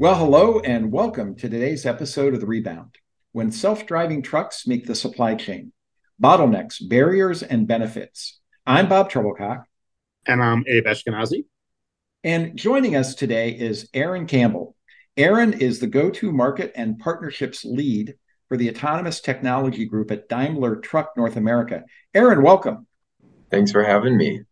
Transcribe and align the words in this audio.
Well, 0.00 0.14
hello 0.14 0.60
and 0.60 0.92
welcome 0.92 1.34
to 1.34 1.48
today's 1.48 1.84
episode 1.84 2.32
of 2.32 2.38
The 2.38 2.46
Rebound. 2.46 2.94
When 3.32 3.50
self 3.50 3.84
driving 3.84 4.22
trucks 4.22 4.64
meet 4.64 4.86
the 4.86 4.94
supply 4.94 5.34
chain, 5.34 5.72
bottlenecks, 6.22 6.76
barriers, 6.88 7.42
and 7.42 7.66
benefits. 7.66 8.38
I'm 8.64 8.88
Bob 8.88 9.10
Trebilcock. 9.10 9.64
And 10.24 10.40
I'm 10.40 10.62
Abe 10.68 10.84
Eshkenazi. 10.84 11.46
And 12.22 12.56
joining 12.56 12.94
us 12.94 13.16
today 13.16 13.50
is 13.50 13.88
Aaron 13.92 14.28
Campbell. 14.28 14.76
Aaron 15.16 15.52
is 15.52 15.80
the 15.80 15.88
go 15.88 16.10
to 16.10 16.30
market 16.30 16.70
and 16.76 17.00
partnerships 17.00 17.64
lead 17.64 18.14
for 18.46 18.56
the 18.56 18.70
Autonomous 18.70 19.20
Technology 19.20 19.84
Group 19.84 20.12
at 20.12 20.28
Daimler 20.28 20.76
Truck 20.76 21.16
North 21.16 21.34
America. 21.34 21.82
Aaron, 22.14 22.44
welcome. 22.44 22.86
Thanks 23.50 23.72
for 23.72 23.82
having 23.82 24.16
me. 24.16 24.42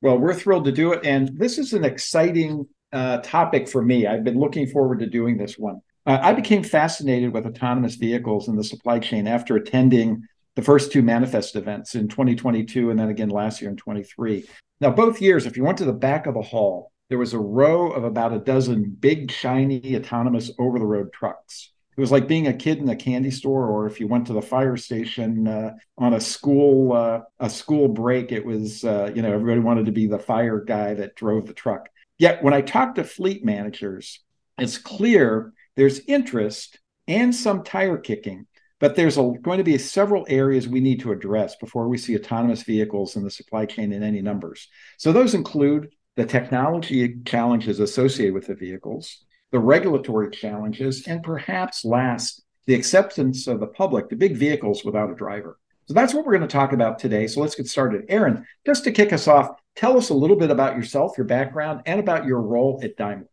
Well, 0.00 0.16
we're 0.16 0.32
thrilled 0.32 0.66
to 0.66 0.72
do 0.72 0.92
it. 0.92 1.04
And 1.04 1.36
this 1.36 1.58
is 1.58 1.72
an 1.72 1.84
exciting 1.84 2.68
uh, 2.92 3.18
topic 3.18 3.68
for 3.68 3.82
me. 3.82 4.06
I've 4.06 4.24
been 4.24 4.38
looking 4.38 4.66
forward 4.66 5.00
to 5.00 5.06
doing 5.06 5.36
this 5.36 5.58
one. 5.58 5.80
Uh, 6.04 6.18
I 6.20 6.32
became 6.32 6.62
fascinated 6.62 7.32
with 7.32 7.46
autonomous 7.46 7.94
vehicles 7.94 8.48
and 8.48 8.58
the 8.58 8.64
supply 8.64 8.98
chain 8.98 9.26
after 9.26 9.56
attending 9.56 10.22
the 10.56 10.62
first 10.62 10.92
two 10.92 11.02
manifest 11.02 11.56
events 11.56 11.94
in 11.94 12.08
2022 12.08 12.90
and 12.90 12.98
then 12.98 13.08
again 13.08 13.30
last 13.30 13.60
year 13.60 13.70
in 13.70 13.76
23. 13.76 14.44
Now, 14.80 14.90
both 14.90 15.22
years, 15.22 15.46
if 15.46 15.56
you 15.56 15.64
went 15.64 15.78
to 15.78 15.84
the 15.84 15.92
back 15.92 16.26
of 16.26 16.34
the 16.34 16.42
hall, 16.42 16.90
there 17.08 17.18
was 17.18 17.34
a 17.34 17.38
row 17.38 17.90
of 17.90 18.04
about 18.04 18.32
a 18.32 18.38
dozen 18.38 18.96
big, 18.98 19.30
shiny, 19.30 19.96
autonomous 19.96 20.50
over 20.58 20.78
the 20.78 20.86
road 20.86 21.12
trucks. 21.12 21.70
It 21.96 22.00
was 22.00 22.10
like 22.10 22.26
being 22.26 22.46
a 22.46 22.54
kid 22.54 22.78
in 22.78 22.88
a 22.88 22.96
candy 22.96 23.30
store, 23.30 23.66
or 23.66 23.86
if 23.86 24.00
you 24.00 24.08
went 24.08 24.26
to 24.28 24.32
the 24.32 24.40
fire 24.40 24.78
station 24.78 25.46
uh, 25.46 25.74
on 25.98 26.14
a 26.14 26.20
school 26.20 26.94
uh, 26.94 27.20
a 27.38 27.50
school 27.50 27.86
break, 27.86 28.32
it 28.32 28.44
was 28.44 28.82
uh, 28.82 29.12
you 29.14 29.20
know 29.20 29.30
everybody 29.30 29.60
wanted 29.60 29.84
to 29.86 29.92
be 29.92 30.06
the 30.06 30.18
fire 30.18 30.58
guy 30.58 30.94
that 30.94 31.14
drove 31.14 31.46
the 31.46 31.52
truck. 31.52 31.90
Yet 32.22 32.40
when 32.40 32.54
I 32.54 32.60
talk 32.60 32.94
to 32.94 33.02
fleet 33.02 33.44
managers, 33.44 34.20
it's 34.56 34.78
clear 34.78 35.52
there's 35.74 35.98
interest 36.06 36.78
and 37.08 37.34
some 37.34 37.64
tire 37.64 37.98
kicking, 37.98 38.46
but 38.78 38.94
there's 38.94 39.18
a, 39.18 39.32
going 39.42 39.58
to 39.58 39.64
be 39.64 39.76
several 39.76 40.24
areas 40.28 40.68
we 40.68 40.78
need 40.78 41.00
to 41.00 41.10
address 41.10 41.56
before 41.56 41.88
we 41.88 41.98
see 41.98 42.14
autonomous 42.14 42.62
vehicles 42.62 43.16
in 43.16 43.24
the 43.24 43.30
supply 43.30 43.66
chain 43.66 43.92
in 43.92 44.04
any 44.04 44.22
numbers. 44.22 44.68
So 44.98 45.10
those 45.10 45.34
include 45.34 45.88
the 46.14 46.24
technology 46.24 47.16
challenges 47.24 47.80
associated 47.80 48.34
with 48.34 48.46
the 48.46 48.54
vehicles, 48.54 49.24
the 49.50 49.58
regulatory 49.58 50.30
challenges, 50.30 51.08
and 51.08 51.24
perhaps 51.24 51.84
last, 51.84 52.40
the 52.66 52.74
acceptance 52.74 53.48
of 53.48 53.58
the 53.58 53.66
public 53.66 54.10
to 54.10 54.14
big 54.14 54.36
vehicles 54.36 54.84
without 54.84 55.10
a 55.10 55.16
driver. 55.16 55.58
So 55.86 55.94
that's 55.94 56.14
what 56.14 56.24
we're 56.24 56.36
going 56.36 56.48
to 56.48 56.52
talk 56.52 56.72
about 56.72 56.98
today. 56.98 57.26
So 57.26 57.40
let's 57.40 57.54
get 57.54 57.66
started. 57.66 58.04
Aaron, 58.08 58.46
just 58.64 58.84
to 58.84 58.92
kick 58.92 59.12
us 59.12 59.26
off, 59.26 59.50
tell 59.74 59.96
us 59.96 60.10
a 60.10 60.14
little 60.14 60.36
bit 60.36 60.50
about 60.50 60.76
yourself, 60.76 61.18
your 61.18 61.26
background, 61.26 61.82
and 61.86 61.98
about 61.98 62.24
your 62.24 62.40
role 62.40 62.80
at 62.82 62.96
Daimler. 62.96 63.28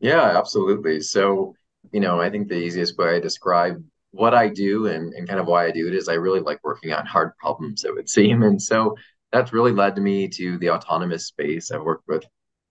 Yeah, 0.00 0.36
absolutely. 0.36 1.00
So, 1.00 1.54
you 1.92 2.00
know, 2.00 2.20
I 2.20 2.28
think 2.28 2.48
the 2.48 2.56
easiest 2.58 2.98
way 2.98 3.16
I 3.16 3.20
describe 3.20 3.82
what 4.10 4.34
I 4.34 4.48
do 4.48 4.86
and, 4.88 5.14
and 5.14 5.26
kind 5.26 5.40
of 5.40 5.46
why 5.46 5.66
I 5.66 5.70
do 5.70 5.88
it 5.88 5.94
is 5.94 6.08
I 6.08 6.14
really 6.14 6.40
like 6.40 6.60
working 6.62 6.92
on 6.92 7.06
hard 7.06 7.36
problems, 7.38 7.84
it 7.84 7.94
would 7.94 8.08
seem. 8.08 8.42
And 8.42 8.60
so 8.60 8.94
that's 9.32 9.52
really 9.52 9.72
led 9.72 9.96
me 9.96 10.28
to 10.28 10.58
the 10.58 10.70
autonomous 10.70 11.26
space. 11.26 11.70
I've 11.70 11.82
worked 11.82 12.06
with 12.06 12.24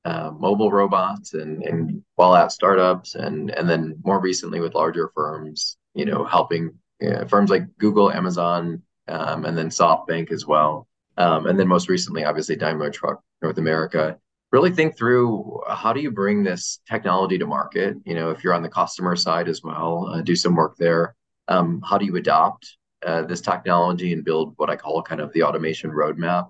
uh, 0.05 0.31
mobile 0.37 0.71
robots 0.71 1.33
and, 1.33 1.63
and 1.63 2.03
while 2.15 2.35
at 2.35 2.51
startups 2.51 3.15
and, 3.15 3.49
and 3.51 3.67
then 3.67 3.97
more 4.03 4.19
recently 4.19 4.59
with 4.59 4.75
larger 4.75 5.09
firms, 5.15 5.77
you 5.95 6.05
know, 6.05 6.25
helping 6.25 6.71
uh, 7.01 7.25
firms 7.25 7.49
like 7.49 7.63
Google, 7.77 8.11
Amazon, 8.11 8.83
um, 9.11 9.45
and 9.45 9.57
then 9.57 9.69
SoftBank 9.69 10.31
as 10.31 10.45
well. 10.47 10.87
Um, 11.17 11.45
and 11.45 11.59
then 11.59 11.67
most 11.67 11.89
recently, 11.89 12.23
obviously, 12.23 12.55
Daimler 12.55 12.89
Truck 12.89 13.21
North 13.41 13.57
America. 13.57 14.17
Really 14.51 14.71
think 14.71 14.97
through 14.97 15.61
how 15.69 15.93
do 15.93 16.01
you 16.01 16.11
bring 16.11 16.43
this 16.43 16.79
technology 16.89 17.37
to 17.37 17.45
market? 17.45 17.95
You 18.05 18.15
know, 18.15 18.31
if 18.31 18.43
you're 18.43 18.53
on 18.53 18.63
the 18.63 18.69
customer 18.69 19.15
side 19.15 19.47
as 19.47 19.61
well, 19.63 20.07
uh, 20.07 20.21
do 20.21 20.35
some 20.35 20.55
work 20.55 20.75
there. 20.77 21.15
Um, 21.47 21.81
how 21.87 21.97
do 21.97 22.05
you 22.05 22.15
adopt 22.17 22.77
uh, 23.05 23.23
this 23.23 23.41
technology 23.41 24.13
and 24.13 24.25
build 24.25 24.53
what 24.57 24.69
I 24.69 24.75
call 24.75 25.01
kind 25.03 25.21
of 25.21 25.31
the 25.33 25.43
automation 25.43 25.91
roadmap? 25.91 26.49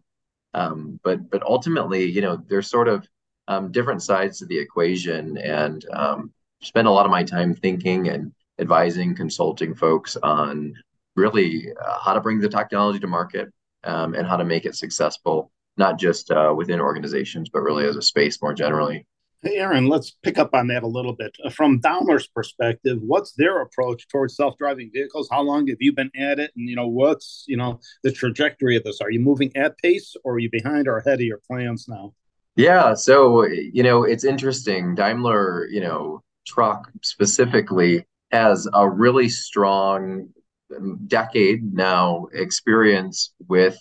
Um, 0.53 0.99
but 1.03 1.29
but 1.29 1.43
ultimately, 1.43 2.05
you 2.05 2.21
know, 2.21 2.43
there's 2.47 2.69
sort 2.69 2.87
of 2.87 3.07
um, 3.47 3.71
different 3.71 4.01
sides 4.01 4.39
to 4.39 4.45
the 4.45 4.57
equation, 4.57 5.37
and 5.37 5.85
um, 5.93 6.31
spend 6.61 6.87
a 6.87 6.91
lot 6.91 7.05
of 7.05 7.11
my 7.11 7.23
time 7.23 7.53
thinking 7.53 8.09
and 8.09 8.33
advising, 8.59 9.15
consulting 9.15 9.73
folks 9.75 10.17
on 10.17 10.73
really 11.15 11.67
uh, 11.71 11.99
how 11.99 12.13
to 12.13 12.21
bring 12.21 12.39
the 12.39 12.49
technology 12.49 12.99
to 12.99 13.07
market 13.07 13.51
um, 13.83 14.13
and 14.13 14.27
how 14.27 14.37
to 14.37 14.45
make 14.45 14.65
it 14.65 14.75
successful, 14.75 15.51
not 15.77 15.99
just 15.99 16.31
uh, 16.31 16.53
within 16.55 16.79
organizations, 16.79 17.49
but 17.49 17.61
really 17.61 17.85
as 17.85 17.95
a 17.95 18.01
space 18.01 18.41
more 18.41 18.53
generally. 18.53 19.05
Hey, 19.43 19.57
Aaron, 19.57 19.87
let's 19.87 20.11
pick 20.21 20.37
up 20.37 20.53
on 20.53 20.67
that 20.67 20.83
a 20.83 20.87
little 20.87 21.13
bit. 21.13 21.35
Uh, 21.43 21.49
from 21.49 21.79
Daimler's 21.79 22.27
perspective, 22.27 22.99
what's 23.01 23.31
their 23.33 23.61
approach 23.61 24.07
towards 24.07 24.35
self-driving 24.35 24.91
vehicles? 24.93 25.27
How 25.31 25.41
long 25.41 25.65
have 25.67 25.77
you 25.79 25.93
been 25.93 26.11
at 26.15 26.39
it? 26.39 26.51
And, 26.55 26.69
you 26.69 26.75
know, 26.75 26.87
what's, 26.87 27.43
you 27.47 27.57
know, 27.57 27.79
the 28.03 28.11
trajectory 28.11 28.77
of 28.77 28.83
this? 28.83 29.01
Are 29.01 29.09
you 29.09 29.19
moving 29.19 29.51
at 29.55 29.75
pace 29.79 30.15
or 30.23 30.35
are 30.35 30.39
you 30.39 30.49
behind 30.51 30.87
or 30.87 30.97
ahead 30.97 31.15
of 31.15 31.25
your 31.25 31.41
plans 31.47 31.87
now? 31.87 32.13
Yeah, 32.55 32.93
so, 32.93 33.45
you 33.47 33.81
know, 33.81 34.03
it's 34.03 34.23
interesting. 34.23 34.93
Daimler, 34.93 35.67
you 35.71 35.81
know, 35.81 36.21
truck 36.45 36.91
specifically 37.01 38.05
has 38.31 38.67
a 38.73 38.87
really 38.87 39.29
strong 39.29 40.29
decade 41.07 41.73
now 41.73 42.27
experience 42.33 43.33
with 43.47 43.77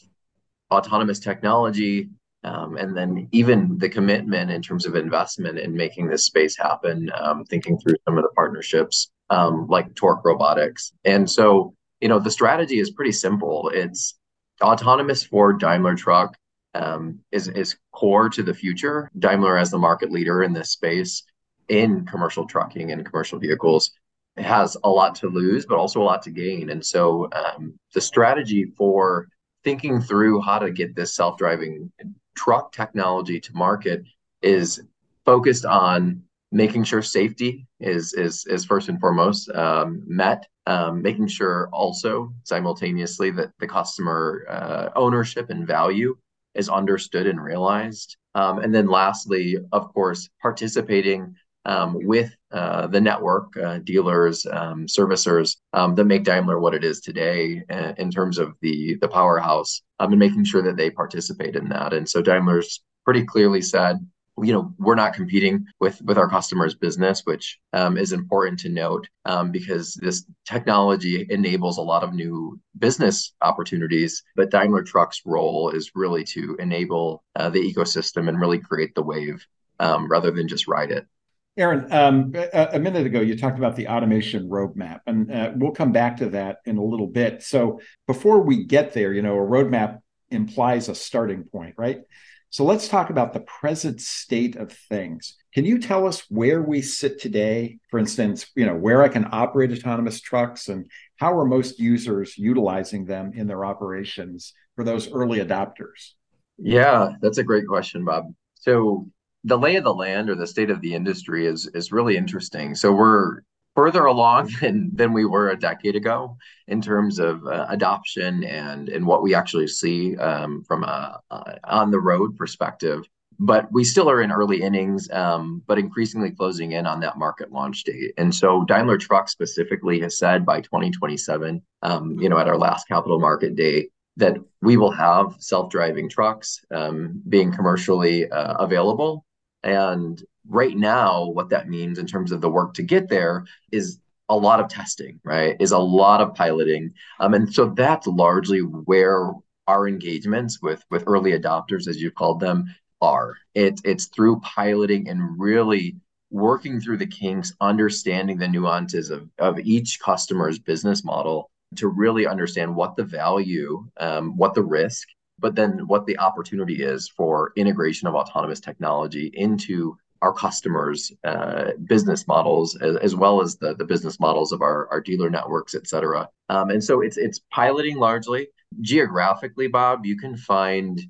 autonomous 0.71 1.19
technology 1.19 2.09
um, 2.43 2.77
and 2.77 2.97
then 2.97 3.29
even 3.33 3.77
the 3.79 3.89
commitment 3.89 4.51
in 4.51 4.63
terms 4.63 4.87
of 4.87 4.95
investment 4.95 5.59
in 5.59 5.75
making 5.75 6.09
this 6.09 6.25
space 6.25 6.57
happen 6.57 7.11
um, 7.21 7.45
thinking 7.45 7.79
through 7.79 7.97
some 8.07 8.17
of 8.17 8.23
the 8.23 8.31
partnerships 8.31 9.11
um, 9.29 9.67
like 9.69 9.95
Torc 9.95 10.25
Robotics. 10.25 10.93
And 11.05 11.31
so 11.31 11.75
you 12.01 12.09
know 12.09 12.19
the 12.19 12.31
strategy 12.31 12.79
is 12.79 12.91
pretty 12.91 13.13
simple. 13.13 13.71
It's 13.75 14.19
autonomous 14.63 15.23
for 15.23 15.53
daimler 15.53 15.95
truck 15.95 16.37
um, 16.75 17.21
is, 17.33 17.49
is 17.49 17.77
core 17.93 18.29
to 18.31 18.43
the 18.43 18.55
future. 18.55 19.11
Daimler 19.19 19.59
as 19.59 19.71
the 19.71 19.79
market 19.79 20.11
leader 20.11 20.43
in 20.43 20.53
this 20.53 20.71
space 20.71 21.25
in 21.69 22.05
commercial 22.05 22.47
trucking 22.47 22.91
and 22.91 23.05
commercial 23.05 23.39
vehicles 23.39 23.93
has 24.41 24.77
a 24.85 24.89
lot 24.89 25.15
to 25.17 25.29
lose, 25.29 25.67
but 25.67 25.79
also 25.79 26.01
a 26.01 26.05
lot 26.05 26.23
to 26.23 26.31
gain. 26.31 26.71
And 26.71 26.85
so 26.85 27.29
um, 27.33 27.79
the 27.95 28.01
strategy 28.01 28.73
for 28.77 29.29
thinking 29.65 30.01
through 30.01 30.41
how 30.41 30.59
to 30.59 30.71
get 30.71 30.97
this 30.97 31.15
self-driving 31.15 31.93
truck 32.35 32.73
technology 32.73 33.41
to 33.41 33.53
market 33.55 34.05
is 34.43 34.83
focused 35.25 35.65
on 35.65 36.23
making 36.53 36.83
sure 36.83 37.03
safety 37.03 37.67
is 37.79 38.13
is 38.15 38.45
is 38.47 38.65
first 38.65 38.89
and 38.89 39.01
foremost 39.01 39.51
um, 39.51 40.03
met. 40.07 40.47
Um, 40.67 41.03
making 41.03 41.27
sure 41.27 41.69
also 41.73 42.33
simultaneously 42.45 43.31
that 43.33 43.51
the 43.59 43.67
customer 43.67 44.45
uh, 44.49 44.91
ownership 44.95 45.51
and 45.51 45.67
value 45.67 46.17
is 46.55 46.69
understood 46.69 47.27
and 47.27 47.43
realized. 47.43 48.17
Um, 48.35 48.59
and 48.61 48.73
then 48.73 48.87
lastly, 48.87 49.57
of 49.73 49.93
course, 49.93 50.29
participating 50.41 51.35
um, 51.71 51.97
with 52.03 52.35
uh, 52.51 52.89
the 52.89 53.01
network 53.01 53.57
uh, 53.57 53.79
dealers, 53.79 54.45
um, 54.47 54.87
servicers 54.87 55.57
um, 55.73 55.95
that 55.95 56.05
make 56.05 56.25
Daimler 56.25 56.59
what 56.59 56.75
it 56.75 56.83
is 56.83 57.01
today 57.01 57.63
uh, 57.71 57.93
in 57.97 58.11
terms 58.11 58.39
of 58.39 58.55
the 58.61 58.97
the 59.01 59.09
powerhouse, 59.09 59.81
um, 60.01 60.13
and 60.13 60.19
making 60.19 60.45
sure 60.45 60.63
that 60.63 60.77
they 60.77 60.91
participate 60.91 61.55
in 61.55 61.69
that. 61.69 61.93
And 61.93 62.09
so 62.09 62.21
Daimler's 62.21 62.83
pretty 63.05 63.25
clearly 63.25 63.63
said, 63.63 63.99
you 64.43 64.53
know, 64.53 64.75
we're 64.79 64.97
not 64.97 65.15
competing 65.15 65.65
with 65.79 66.03
with 66.03 66.19
our 66.19 66.29
customers' 66.29 66.75
business, 66.75 67.23
which 67.25 67.61
um, 67.73 67.97
is 67.97 68.13
important 68.13 68.59
to 68.61 68.69
note 68.69 69.07
um, 69.25 69.53
because 69.53 69.95
this 69.95 70.25
technology 70.45 71.25
enables 71.31 71.79
a 71.79 71.83
lot 71.83 72.03
of 72.03 72.15
new 72.15 72.59
business 72.79 73.33
opportunities. 73.43 74.25
But 74.35 74.51
Daimler 74.51 74.83
Truck's 74.83 75.23
role 75.25 75.71
is 75.71 75.93
really 75.95 76.25
to 76.25 76.57
enable 76.59 77.23
uh, 77.37 77.49
the 77.49 77.63
ecosystem 77.63 78.29
and 78.29 78.41
really 78.41 78.59
create 78.59 78.97
the 78.97 79.03
wave 79.03 79.47
rather 79.79 80.33
than 80.33 80.49
just 80.49 80.67
ride 80.67 80.91
it. 80.91 81.07
Aaron, 81.57 81.93
um, 81.93 82.33
a, 82.35 82.71
a, 82.75 82.79
minute 82.79 83.07
ago, 83.07 83.21
you 83.21 83.37
talked 83.37 83.59
about 83.59 83.77
the 83.77 83.89
automation 83.89 84.49
roadmap, 84.49 85.01
and 85.07 85.31
uh, 85.31 85.51
we'll 85.57 85.73
come 85.73 85.93
back 85.93 86.19
to 86.19 86.31
that 86.31 86.59
in 86.65 86.79
a 86.79 86.85
little 86.85 87.09
bit. 87.09 87.43
So 87.43 87.81
before 88.07 88.41
we 88.41 88.65
get 88.65 88.93
there, 88.93 89.13
you 89.13 89.21
know, 89.21 89.35
a 89.35 89.47
roadmap 89.47 89.99
implies 90.31 90.89
a 90.89 90.95
starting 90.95 91.45
point, 91.45 91.75
right? 91.77 92.03
So 92.51 92.65
let's 92.65 92.89
talk 92.89 93.11
about 93.11 93.33
the 93.33 93.41
present 93.41 94.01
state 94.01 94.57
of 94.57 94.73
things. 94.73 95.37
Can 95.55 95.65
you 95.65 95.79
tell 95.79 96.07
us 96.07 96.25
where 96.29 96.63
we 96.63 96.83
sit 96.83 97.21
today? 97.21 97.79
For 97.91 97.99
instance, 97.99 98.47
you 98.57 98.67
know, 98.67 98.75
where 98.75 99.03
I 99.03 99.09
can 99.09 99.29
operate 99.31 99.73
autonomous 99.73 100.21
trucks 100.21 100.69
and 100.69 100.91
how 101.17 101.37
are 101.39 101.45
most 101.45 101.79
users 101.79 102.37
utilizing 102.37 103.05
them 103.05 103.33
in 103.35 103.47
their 103.47 103.65
operations 103.65 104.53
for 104.75 104.85
those 104.85 105.13
early 105.13 105.39
adopters? 105.39 106.15
Yeah, 106.59 107.11
that's 107.21 107.39
a 107.39 107.45
great 107.45 107.67
question, 107.69 108.05
Bob. 108.05 108.35
So 108.55 109.09
the 109.45 109.59
lay 109.59 109.77
of 109.77 109.85
the 109.85 109.95
land 109.95 110.29
or 110.29 110.35
the 110.35 110.47
state 110.47 110.71
of 110.71 110.81
the 110.81 110.95
industry 110.95 111.47
is 111.47 111.67
is 111.75 111.93
really 111.93 112.17
interesting. 112.17 112.75
So 112.75 112.93
we're 112.93 113.41
further 113.75 114.05
along 114.05 114.51
than 114.61 114.91
than 114.95 115.13
we 115.13 115.25
were 115.25 115.51
a 115.51 115.59
decade 115.59 115.97
ago 115.97 116.37
in 116.69 116.81
terms 116.81 117.19
of 117.19 117.47
uh, 117.47 117.67
adoption 117.69 118.45
and 118.45 118.89
and 118.89 119.07
what 119.07 119.23
we 119.23 119.35
actually 119.35 119.69
see 119.69 120.17
um, 120.17 120.63
from 120.65 120.85
a, 120.85 121.21
a, 121.31 121.59
on 121.65 121.91
the 121.91 122.01
road 122.01 122.37
perspective. 122.37 123.09
But 123.43 123.73
we 123.73 123.85
still 123.85 124.11
are 124.11 124.21
in 124.21 124.31
early 124.31 124.61
innings, 124.61 125.11
um, 125.11 125.63
but 125.67 125.79
increasingly 125.79 126.31
closing 126.31 126.73
in 126.73 126.87
on 126.87 127.01
that 127.01 127.17
market 127.17 127.51
launch 127.51 127.85
date. 127.85 128.13
And 128.19 128.35
so 128.35 128.65
Daimler 128.65 128.99
Truck 128.99 129.31
specifically 129.31 129.99
has 130.01 130.19
said 130.19 130.45
by 130.45 130.61
2027, 130.61 131.63
um, 131.81 132.19
you 132.21 132.29
know, 132.29 132.39
at 132.39 132.49
our 132.49 132.59
last 132.59 132.87
capital 132.87 133.19
market 133.19 133.57
day, 133.57 133.89
that 134.19 134.37
we 134.61 134.77
will 134.77 134.91
have 134.91 135.37
self-driving 135.39 136.11
trucks 136.11 136.61
um, 136.71 137.23
being 137.31 137.51
commercially 137.51 138.31
uh, 138.31 138.57
available 138.59 139.25
and 139.63 140.23
right 140.49 140.77
now, 140.77 141.27
what 141.27 141.51
that 141.51 141.69
means 141.69 141.99
in 141.99 142.07
terms 142.07 142.33
of 142.33 142.41
the 142.41 142.51
work 142.51 142.75
to 142.75 142.83
get 142.83 143.09
there 143.09 143.45
is 143.71 143.99
a 144.29 144.37
lot 144.37 144.61
of 144.61 144.69
testing, 144.69 145.21
right? 145.25 145.57
Is 145.61 145.73
a 145.73 145.79
lot 145.79 146.21
of 146.21 146.35
piloting. 146.35 146.95
Um, 147.19 147.35
and 147.35 147.53
so 147.53 147.67
that's 147.71 148.07
largely 148.07 148.61
where 148.61 149.33
our 149.67 149.89
engagements 149.89 150.61
with 150.63 150.83
with 150.91 151.05
early 151.07 151.33
adopters, 151.33 151.89
as 151.89 152.01
you 152.01 152.11
called 152.11 152.41
them, 152.41 152.75
are. 153.01 153.35
It, 153.55 153.81
it's 153.85 154.07
through 154.07 154.41
piloting 154.41 155.09
and 155.09 155.39
really 155.39 155.97
working 156.31 156.81
through 156.81 156.99
the 156.99 157.07
kinks, 157.07 157.53
understanding 157.61 158.39
the 158.39 158.49
nuances 158.49 159.11
of, 159.11 159.29
of 159.39 159.59
each 159.59 159.99
customer's 160.01 160.59
business 160.59 161.05
model 161.05 161.51
to 161.77 161.89
really 161.89 162.27
understand 162.27 162.75
what 162.75 162.97
the 162.97 163.05
value, 163.05 163.85
um, 163.99 164.37
what 164.37 164.55
the 164.55 164.63
risk, 164.63 165.09
but 165.41 165.55
then 165.55 165.87
what 165.87 166.07
the 166.07 166.19
opportunity 166.19 166.83
is 166.83 167.09
for 167.09 167.53
integration 167.57 168.09
of 168.09 168.15
autonomous 168.15 168.61
technology 168.61 169.31
into 169.35 169.97
our 170.23 170.33
customers' 170.33 171.13
uh, 171.25 171.71
business 171.87 172.29
models, 172.29 172.77
as, 172.77 172.97
as, 172.97 173.17
well 173.17 173.41
as 173.41 173.57
the, 173.57 173.75
the 173.75 173.85
business 173.85 174.21
models 174.21 174.53
of 174.53 174.61
our, 174.61 174.87
our 174.91 175.01
dealer 175.01 175.31
networks, 175.31 175.75
et 175.75 175.87
cetera. 175.87 176.29
Um, 176.51 176.71
and 176.71 176.85
so 176.85 177.01
it's 177.01 177.17
it's 177.17 177.41
piloting 177.51 177.97
largely 177.97 178.49
geographically, 178.81 179.69
Bob. 179.69 180.05
You 180.05 180.17
can 180.17 180.37
find 180.37 181.01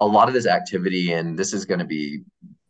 a 0.00 0.06
lot 0.06 0.28
of 0.28 0.34
this 0.34 0.46
activity, 0.46 1.12
and 1.12 1.38
this 1.38 1.52
is 1.52 1.64
going 1.64 1.78
to 1.78 1.86
be 1.86 2.22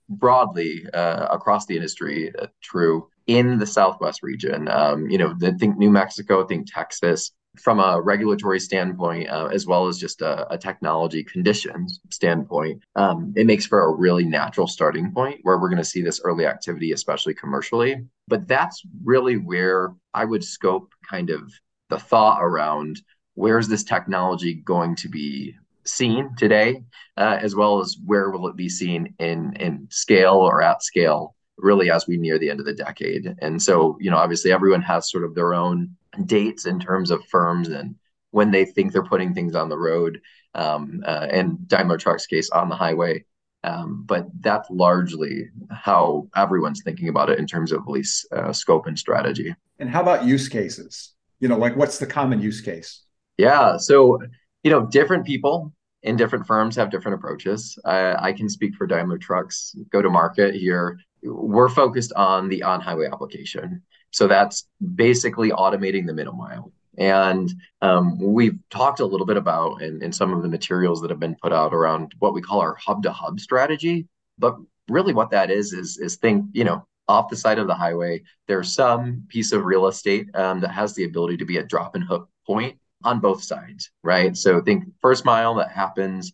broadly 0.08 0.86
uh, 0.92 1.26
across 1.30 1.66
the 1.66 1.74
industry 1.74 2.32
uh, 2.36 2.46
true 2.62 3.08
in 3.26 3.58
the 3.58 3.66
Southwest 3.66 4.22
region. 4.22 4.68
Um, 4.68 5.08
you 5.08 5.18
know, 5.18 5.34
think 5.58 5.76
New 5.76 5.90
Mexico, 5.90 6.44
think 6.44 6.72
Texas, 6.72 7.32
from 7.58 7.80
a 7.80 8.00
regulatory 8.00 8.60
standpoint, 8.60 9.28
uh, 9.28 9.46
as 9.52 9.66
well 9.66 9.86
as 9.86 9.98
just 9.98 10.22
a, 10.22 10.52
a 10.52 10.58
technology 10.58 11.22
conditions 11.24 12.00
standpoint, 12.10 12.82
um, 12.96 13.32
it 13.36 13.46
makes 13.46 13.66
for 13.66 13.84
a 13.84 13.94
really 13.94 14.24
natural 14.24 14.66
starting 14.66 15.12
point 15.12 15.40
where 15.42 15.58
we're 15.58 15.68
going 15.68 15.76
to 15.78 15.84
see 15.84 16.02
this 16.02 16.20
early 16.24 16.46
activity, 16.46 16.92
especially 16.92 17.34
commercially. 17.34 18.04
But 18.28 18.48
that's 18.48 18.82
really 19.04 19.36
where 19.36 19.94
I 20.14 20.24
would 20.24 20.44
scope 20.44 20.92
kind 21.08 21.30
of 21.30 21.52
the 21.88 21.98
thought 21.98 22.38
around 22.42 23.00
where's 23.34 23.68
this 23.68 23.84
technology 23.84 24.54
going 24.54 24.96
to 24.96 25.08
be 25.08 25.54
seen 25.84 26.34
today, 26.36 26.82
uh, 27.16 27.38
as 27.40 27.54
well 27.54 27.80
as 27.80 27.96
where 28.04 28.30
will 28.30 28.48
it 28.48 28.56
be 28.56 28.68
seen 28.68 29.14
in 29.18 29.54
in 29.60 29.86
scale 29.90 30.34
or 30.34 30.62
at 30.62 30.82
scale 30.82 31.35
really 31.58 31.90
as 31.90 32.06
we 32.06 32.16
near 32.16 32.38
the 32.38 32.50
end 32.50 32.60
of 32.60 32.66
the 32.66 32.74
decade. 32.74 33.34
And 33.40 33.62
so, 33.62 33.96
you 34.00 34.10
know, 34.10 34.18
obviously 34.18 34.52
everyone 34.52 34.82
has 34.82 35.10
sort 35.10 35.24
of 35.24 35.34
their 35.34 35.54
own 35.54 35.96
dates 36.24 36.66
in 36.66 36.78
terms 36.78 37.10
of 37.10 37.24
firms 37.26 37.68
and 37.68 37.94
when 38.30 38.50
they 38.50 38.64
think 38.64 38.92
they're 38.92 39.02
putting 39.02 39.32
things 39.32 39.54
on 39.54 39.68
the 39.68 39.78
road, 39.78 40.20
um, 40.54 41.02
uh, 41.06 41.26
and 41.30 41.66
Daimler 41.68 41.96
Truck's 41.96 42.26
case 42.26 42.50
on 42.50 42.68
the 42.68 42.74
highway. 42.74 43.24
Um, 43.64 44.04
but 44.06 44.26
that's 44.40 44.68
largely 44.70 45.48
how 45.70 46.28
everyone's 46.36 46.82
thinking 46.82 47.08
about 47.08 47.30
it 47.30 47.38
in 47.38 47.46
terms 47.46 47.72
of 47.72 47.86
lease 47.88 48.24
uh, 48.30 48.52
scope 48.52 48.86
and 48.86 48.98
strategy. 48.98 49.54
And 49.78 49.90
how 49.90 50.02
about 50.02 50.24
use 50.24 50.48
cases? 50.48 51.14
You 51.40 51.48
know, 51.48 51.56
like 51.56 51.76
what's 51.76 51.98
the 51.98 52.06
common 52.06 52.40
use 52.40 52.60
case? 52.60 53.04
Yeah. 53.38 53.76
So, 53.76 54.20
you 54.62 54.70
know, 54.70 54.86
different 54.86 55.26
people 55.26 55.72
in 56.02 56.16
different 56.16 56.46
firms 56.46 56.76
have 56.76 56.90
different 56.90 57.16
approaches. 57.16 57.76
I, 57.84 58.28
I 58.28 58.32
can 58.32 58.48
speak 58.48 58.74
for 58.74 58.86
Daimler 58.86 59.18
Trucks 59.18 59.74
go 59.90 60.00
to 60.00 60.08
market 60.08 60.54
here. 60.54 60.98
We're 61.22 61.68
focused 61.68 62.12
on 62.14 62.48
the 62.48 62.62
on 62.62 62.80
highway 62.80 63.06
application. 63.06 63.82
So 64.10 64.26
that's 64.26 64.68
basically 64.94 65.50
automating 65.50 66.06
the 66.06 66.14
middle 66.14 66.34
mile. 66.34 66.72
And 66.98 67.52
um, 67.82 68.18
we've 68.18 68.58
talked 68.70 69.00
a 69.00 69.06
little 69.06 69.26
bit 69.26 69.36
about 69.36 69.82
in, 69.82 70.02
in 70.02 70.12
some 70.12 70.32
of 70.32 70.42
the 70.42 70.48
materials 70.48 71.02
that 71.02 71.10
have 71.10 71.20
been 71.20 71.36
put 71.42 71.52
out 71.52 71.74
around 71.74 72.14
what 72.20 72.32
we 72.32 72.40
call 72.40 72.60
our 72.60 72.74
hub 72.74 73.02
to 73.02 73.12
hub 73.12 73.40
strategy. 73.40 74.06
But 74.38 74.56
really, 74.88 75.12
what 75.12 75.30
that 75.30 75.50
is 75.50 75.72
is 75.72 75.98
is 75.98 76.16
think 76.16 76.46
you 76.52 76.64
know 76.64 76.86
off 77.08 77.28
the 77.28 77.36
side 77.36 77.58
of 77.58 77.66
the 77.66 77.74
highway, 77.74 78.22
there's 78.48 78.72
some 78.72 79.24
piece 79.28 79.52
of 79.52 79.64
real 79.64 79.86
estate 79.86 80.34
um, 80.34 80.60
that 80.60 80.72
has 80.72 80.94
the 80.94 81.04
ability 81.04 81.36
to 81.36 81.44
be 81.44 81.58
a 81.58 81.62
drop 81.62 81.94
and 81.94 82.04
hook 82.04 82.28
point 82.46 82.78
on 83.04 83.20
both 83.20 83.42
sides, 83.42 83.90
right? 84.02 84.36
So 84.36 84.60
think 84.60 84.84
first 85.00 85.24
mile 85.24 85.54
that 85.56 85.70
happens 85.70 86.32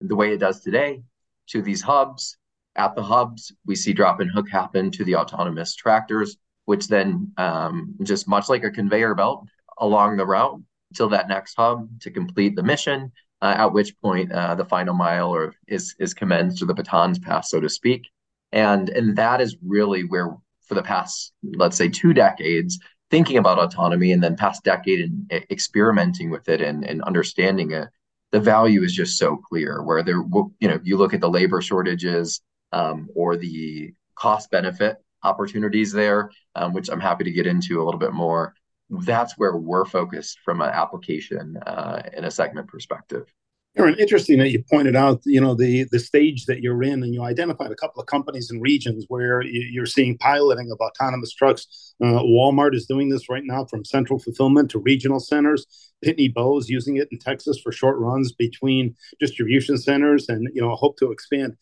the 0.00 0.14
way 0.14 0.32
it 0.32 0.38
does 0.38 0.60
today 0.60 1.02
to 1.48 1.62
these 1.62 1.82
hubs. 1.82 2.36
At 2.76 2.94
the 2.94 3.02
hubs, 3.02 3.52
we 3.64 3.74
see 3.74 3.92
drop 3.92 4.20
and 4.20 4.30
hook 4.30 4.48
happen 4.50 4.90
to 4.92 5.04
the 5.04 5.16
autonomous 5.16 5.74
tractors 5.74 6.36
which 6.66 6.88
then 6.88 7.32
um, 7.38 7.94
just 8.02 8.28
much 8.28 8.48
like 8.48 8.64
a 8.64 8.70
conveyor 8.70 9.14
belt 9.14 9.46
along 9.78 10.16
the 10.16 10.26
route 10.26 10.60
till 10.94 11.08
that 11.08 11.28
next 11.28 11.54
hub 11.56 11.88
to 12.00 12.10
complete 12.10 12.54
the 12.54 12.62
mission. 12.62 13.10
Uh, 13.42 13.54
at 13.58 13.72
which 13.72 13.98
point 14.00 14.32
uh, 14.32 14.54
the 14.54 14.64
final 14.64 14.94
mile 14.94 15.28
or 15.28 15.54
is 15.68 15.94
is 15.98 16.14
commenced 16.14 16.62
or 16.62 16.66
the 16.66 16.72
batons 16.72 17.18
passed, 17.18 17.50
so 17.50 17.60
to 17.60 17.68
speak, 17.68 18.08
and 18.52 18.88
and 18.88 19.14
that 19.16 19.42
is 19.42 19.56
really 19.64 20.04
where 20.04 20.34
for 20.66 20.74
the 20.74 20.82
past 20.82 21.32
let's 21.54 21.76
say 21.76 21.86
two 21.88 22.14
decades 22.14 22.78
thinking 23.10 23.36
about 23.36 23.58
autonomy 23.58 24.10
and 24.10 24.24
then 24.24 24.34
past 24.34 24.64
decade 24.64 25.00
and 25.00 25.44
experimenting 25.50 26.30
with 26.30 26.48
it 26.48 26.60
and, 26.60 26.82
and 26.84 27.02
understanding 27.02 27.70
it 27.72 27.88
the 28.32 28.40
value 28.40 28.82
is 28.82 28.92
just 28.92 29.18
so 29.18 29.36
clear 29.36 29.82
where 29.82 30.02
there 30.02 30.24
you 30.58 30.68
know 30.68 30.80
you 30.82 30.96
look 30.96 31.14
at 31.14 31.20
the 31.20 31.30
labor 31.30 31.60
shortages 31.60 32.40
um, 32.72 33.08
or 33.14 33.36
the 33.36 33.92
cost 34.14 34.50
benefit 34.50 34.96
opportunities 35.22 35.92
there, 35.92 36.30
um, 36.54 36.72
which 36.72 36.88
I'm 36.88 37.00
happy 37.00 37.24
to 37.24 37.30
get 37.30 37.46
into 37.46 37.82
a 37.82 37.84
little 37.84 38.00
bit 38.00 38.12
more. 38.12 38.54
That's 38.88 39.36
where 39.36 39.56
we're 39.56 39.84
focused 39.84 40.38
from 40.44 40.60
an 40.60 40.70
application 40.70 41.56
uh, 41.66 42.02
and 42.14 42.24
a 42.24 42.30
segment 42.30 42.68
perspective. 42.68 43.26
Aaron, 43.78 43.96
interesting 43.98 44.38
that 44.38 44.50
you 44.50 44.64
pointed 44.70 44.96
out, 44.96 45.20
you 45.26 45.38
know, 45.38 45.54
the 45.54 45.84
the 45.92 45.98
stage 45.98 46.46
that 46.46 46.62
you're 46.62 46.82
in, 46.82 47.02
and 47.02 47.12
you 47.12 47.22
identified 47.22 47.70
a 47.70 47.76
couple 47.76 48.00
of 48.00 48.06
companies 48.06 48.50
and 48.50 48.62
regions 48.62 49.04
where 49.08 49.42
you're 49.42 49.84
seeing 49.84 50.16
piloting 50.16 50.70
of 50.70 50.78
autonomous 50.78 51.34
trucks. 51.34 51.94
Uh, 52.02 52.22
Walmart 52.22 52.74
is 52.74 52.86
doing 52.86 53.10
this 53.10 53.28
right 53.28 53.42
now 53.44 53.66
from 53.66 53.84
central 53.84 54.18
fulfillment 54.18 54.70
to 54.70 54.78
regional 54.78 55.20
centers. 55.20 55.66
Pitney 56.02 56.32
Bowes 56.32 56.70
using 56.70 56.96
it 56.96 57.08
in 57.12 57.18
Texas 57.18 57.60
for 57.62 57.70
short 57.70 57.98
runs 57.98 58.32
between 58.32 58.94
distribution 59.20 59.76
centers, 59.76 60.30
and 60.30 60.48
you 60.54 60.62
know, 60.62 60.74
hope 60.74 60.96
to 60.98 61.12
expand 61.12 61.54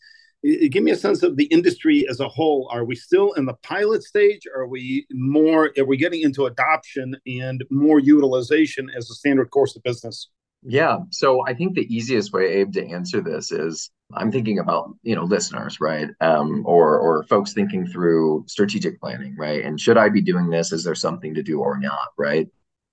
give 0.43 0.83
me 0.83 0.91
a 0.91 0.95
sense 0.95 1.23
of 1.23 1.37
the 1.37 1.45
industry 1.45 2.07
as 2.09 2.19
a 2.19 2.27
whole. 2.27 2.69
Are 2.71 2.85
we 2.85 2.95
still 2.95 3.33
in 3.33 3.45
the 3.45 3.55
pilot 3.63 4.03
stage? 4.03 4.41
Are 4.53 4.67
we 4.67 5.07
more? 5.11 5.71
Are 5.77 5.85
we 5.85 5.97
getting 5.97 6.21
into 6.21 6.45
adoption 6.45 7.15
and 7.25 7.63
more 7.69 7.99
utilization 7.99 8.89
as 8.95 9.09
a 9.09 9.15
standard 9.15 9.49
course 9.51 9.75
of 9.75 9.83
business? 9.83 10.29
Yeah. 10.67 10.99
So 11.11 11.45
I 11.45 11.53
think 11.53 11.75
the 11.75 11.95
easiest 11.95 12.33
way, 12.33 12.45
Abe, 12.55 12.73
to 12.73 12.87
answer 12.87 13.21
this 13.21 13.51
is 13.51 13.91
I'm 14.13 14.31
thinking 14.31 14.59
about 14.59 14.95
you 15.03 15.15
know 15.15 15.23
listeners, 15.23 15.79
right, 15.79 16.09
um, 16.21 16.63
or 16.65 16.99
or 16.99 17.23
folks 17.23 17.53
thinking 17.53 17.87
through 17.87 18.45
strategic 18.47 18.99
planning, 18.99 19.35
right, 19.37 19.63
and 19.63 19.79
should 19.79 19.97
I 19.97 20.09
be 20.09 20.21
doing 20.21 20.49
this? 20.49 20.71
Is 20.71 20.83
there 20.83 20.95
something 20.95 21.33
to 21.35 21.43
do 21.43 21.59
or 21.59 21.77
not, 21.77 22.09
right? 22.17 22.47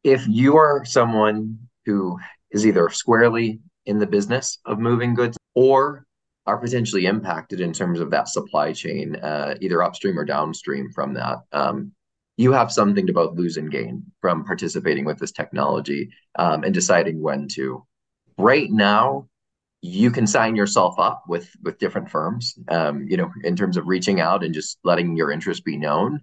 If 0.04 0.26
you 0.26 0.56
are 0.56 0.84
someone 0.84 1.58
who 1.86 2.18
is 2.50 2.66
either 2.66 2.88
squarely 2.90 3.60
in 3.86 3.98
the 3.98 4.06
business 4.06 4.58
of 4.64 4.78
moving 4.78 5.14
goods 5.14 5.36
or 5.54 6.06
are 6.46 6.58
potentially 6.58 7.06
impacted 7.06 7.60
in 7.60 7.72
terms 7.72 8.00
of 8.00 8.10
that 8.10 8.28
supply 8.28 8.72
chain, 8.72 9.16
uh, 9.16 9.54
either 9.60 9.82
upstream 9.82 10.18
or 10.18 10.24
downstream 10.24 10.90
from 10.92 11.14
that. 11.14 11.38
Um, 11.52 11.92
you 12.36 12.52
have 12.52 12.72
something 12.72 13.06
to 13.06 13.12
both 13.12 13.36
lose 13.36 13.56
and 13.56 13.70
gain 13.70 14.04
from 14.20 14.44
participating 14.44 15.04
with 15.04 15.18
this 15.18 15.32
technology 15.32 16.10
um, 16.38 16.64
and 16.64 16.74
deciding 16.74 17.20
when 17.20 17.46
to. 17.48 17.84
Right 18.38 18.70
now, 18.70 19.28
you 19.82 20.10
can 20.10 20.26
sign 20.26 20.56
yourself 20.56 20.98
up 20.98 21.24
with 21.28 21.50
with 21.62 21.78
different 21.78 22.10
firms, 22.10 22.58
um, 22.68 23.06
you 23.08 23.16
know, 23.16 23.30
in 23.44 23.54
terms 23.54 23.76
of 23.76 23.86
reaching 23.86 24.20
out 24.20 24.42
and 24.42 24.54
just 24.54 24.78
letting 24.84 25.16
your 25.16 25.30
interest 25.30 25.64
be 25.64 25.76
known. 25.76 26.20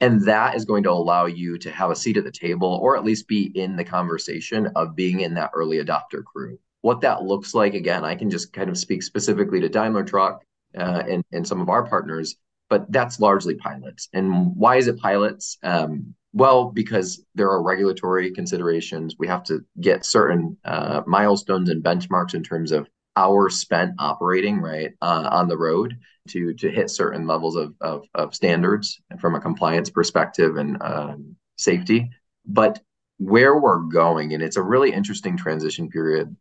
And 0.00 0.22
that 0.22 0.54
is 0.54 0.64
going 0.64 0.82
to 0.84 0.90
allow 0.90 1.26
you 1.26 1.58
to 1.58 1.70
have 1.70 1.90
a 1.90 1.96
seat 1.96 2.16
at 2.16 2.24
the 2.24 2.30
table 2.30 2.78
or 2.82 2.96
at 2.96 3.04
least 3.04 3.28
be 3.28 3.50
in 3.54 3.76
the 3.76 3.84
conversation 3.84 4.68
of 4.76 4.96
being 4.96 5.20
in 5.20 5.34
that 5.34 5.52
early 5.54 5.78
adopter 5.78 6.22
crew 6.24 6.58
What 6.86 7.00
that 7.00 7.24
looks 7.24 7.52
like, 7.52 7.74
again, 7.74 8.04
I 8.04 8.14
can 8.14 8.30
just 8.30 8.52
kind 8.52 8.70
of 8.70 8.78
speak 8.78 9.02
specifically 9.02 9.60
to 9.60 9.68
Daimler 9.68 10.04
Truck 10.04 10.44
uh, 10.78 11.02
and, 11.10 11.24
and 11.32 11.44
some 11.44 11.60
of 11.60 11.68
our 11.68 11.84
partners, 11.84 12.36
but 12.70 12.80
that's 12.92 13.18
largely 13.18 13.56
pilots. 13.56 14.08
And 14.12 14.54
why 14.54 14.76
is 14.76 14.86
it 14.86 15.00
pilots? 15.00 15.58
Um, 15.64 16.14
well, 16.32 16.70
because 16.70 17.08
there 17.34 17.50
are 17.50 17.70
regulatory 17.72 18.30
considerations. 18.30 19.16
We 19.18 19.26
have 19.26 19.42
to 19.50 19.64
get 19.80 20.04
certain 20.04 20.58
uh, 20.64 21.02
milestones 21.06 21.70
and 21.70 21.82
benchmarks 21.82 22.34
in 22.34 22.44
terms 22.44 22.70
of 22.70 22.88
hours 23.16 23.56
spent 23.56 23.94
operating 23.98 24.60
right 24.60 24.92
uh, 25.02 25.28
on 25.38 25.48
the 25.48 25.58
road 25.58 25.96
to 26.28 26.54
to 26.54 26.70
hit 26.70 26.88
certain 26.90 27.26
levels 27.26 27.56
of, 27.56 27.74
of, 27.80 28.04
of 28.14 28.32
standards 28.32 29.00
from 29.18 29.34
a 29.34 29.40
compliance 29.40 29.90
perspective 29.90 30.56
and 30.56 30.80
um, 30.80 31.36
safety. 31.56 32.10
But 32.44 32.80
where 33.18 33.58
we're 33.58 33.82
going, 34.02 34.34
and 34.34 34.42
it's 34.42 34.56
a 34.56 34.62
really 34.62 34.92
interesting 34.92 35.36
transition 35.36 35.88
period. 35.88 36.36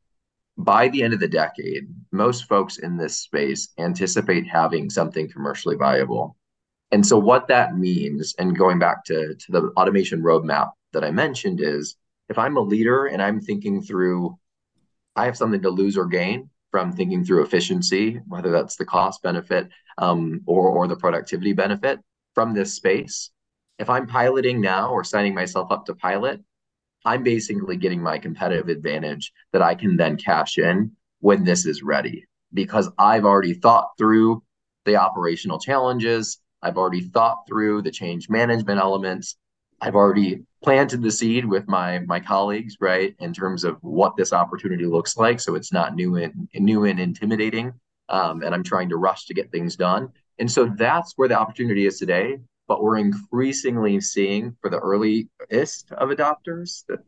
By 0.58 0.88
the 0.88 1.04
end 1.04 1.14
of 1.14 1.20
the 1.20 1.28
decade, 1.28 1.88
most 2.12 2.48
folks 2.48 2.78
in 2.78 2.98
this 2.98 3.20
space 3.20 3.70
anticipate 3.78 4.48
having 4.48 4.90
something 4.90 5.30
commercially 5.30 5.76
viable. 5.76 6.38
And 6.92 7.06
so, 7.06 7.18
what 7.18 7.48
that 7.50 7.78
means, 7.78 8.34
and 8.40 8.58
going 8.58 8.80
back 8.80 9.04
to, 9.06 9.36
to 9.36 9.52
the 9.52 9.72
automation 9.76 10.22
roadmap 10.22 10.72
that 10.94 11.04
I 11.04 11.12
mentioned, 11.12 11.60
is 11.62 11.98
if 12.30 12.38
I'm 12.38 12.58
a 12.58 12.62
leader 12.62 13.08
and 13.08 13.22
I'm 13.22 13.42
thinking 13.42 13.82
through, 13.82 14.38
I 15.16 15.26
have 15.26 15.38
something 15.38 15.62
to 15.62 15.70
lose 15.70 15.98
or 15.98 16.06
gain 16.06 16.50
from 16.72 16.92
thinking 16.92 17.24
through 17.24 17.44
efficiency, 17.44 18.20
whether 18.28 18.52
that's 18.52 18.76
the 18.76 18.86
cost 18.86 19.22
benefit 19.22 19.70
um, 19.98 20.42
or, 20.46 20.70
or 20.70 20.88
the 20.88 20.96
productivity 20.96 21.54
benefit 21.54 22.00
from 22.34 22.54
this 22.54 22.74
space. 22.74 23.32
If 23.78 23.90
I'm 23.90 24.08
piloting 24.08 24.62
now 24.62 24.90
or 24.90 25.04
signing 25.04 25.34
myself 25.34 25.72
up 25.72 25.86
to 25.86 25.96
pilot, 25.96 26.42
I'm 27.06 27.24
basically 27.24 27.78
getting 27.78 28.02
my 28.02 28.18
competitive 28.18 28.68
advantage 28.68 29.32
that 29.54 29.62
I 29.62 29.76
can 29.76 29.96
then 29.96 30.18
cash 30.18 30.58
in 30.58 30.92
when 31.20 31.44
this 31.44 31.66
is 31.66 31.84
ready 31.84 32.26
because 32.54 32.90
I've 32.98 33.26
already 33.26 33.54
thought 33.54 33.92
through 33.98 34.44
the 34.86 34.96
operational 34.96 35.60
challenges. 35.60 36.40
I've 36.62 36.78
already 36.78 37.02
thought 37.02 37.48
through 37.48 37.84
the 37.84 37.92
change 37.92 38.30
management 38.30 38.80
elements. 38.80 39.38
I've 39.82 39.96
already 39.96 40.42
planted 40.64 41.04
the 41.04 41.12
seed 41.12 41.46
with 41.46 41.68
my 41.68 42.00
my 42.00 42.20
colleagues, 42.20 42.78
right, 42.80 43.14
in 43.20 43.34
terms 43.34 43.64
of 43.64 43.78
what 43.82 44.16
this 44.18 44.34
opportunity 44.34 44.86
looks 44.86 45.16
like. 45.16 45.40
So 45.40 45.54
it's 45.56 45.72
not 45.72 45.96
new 45.96 46.16
and 46.16 46.50
new 46.56 46.86
and 46.86 47.00
intimidating. 47.00 47.74
Um, 48.10 48.42
and 48.42 48.54
I'm 48.54 48.64
trying 48.64 48.90
to 48.90 48.98
rush 48.98 49.26
to 49.26 49.34
get 49.34 49.52
things 49.52 49.76
done. 49.76 50.10
And 50.40 50.52
so 50.52 50.72
that's 50.78 51.14
where 51.16 51.28
the 51.28 51.40
opportunity 51.40 51.86
is 51.86 52.00
today 52.00 52.38
but 52.68 52.82
we're 52.82 52.98
increasingly 52.98 54.00
seeing 54.02 54.56
for 54.62 54.70
the 54.70 54.80
earliest 54.80 55.92
of 55.92 56.10
adopters 56.10 56.86
that 56.88 57.00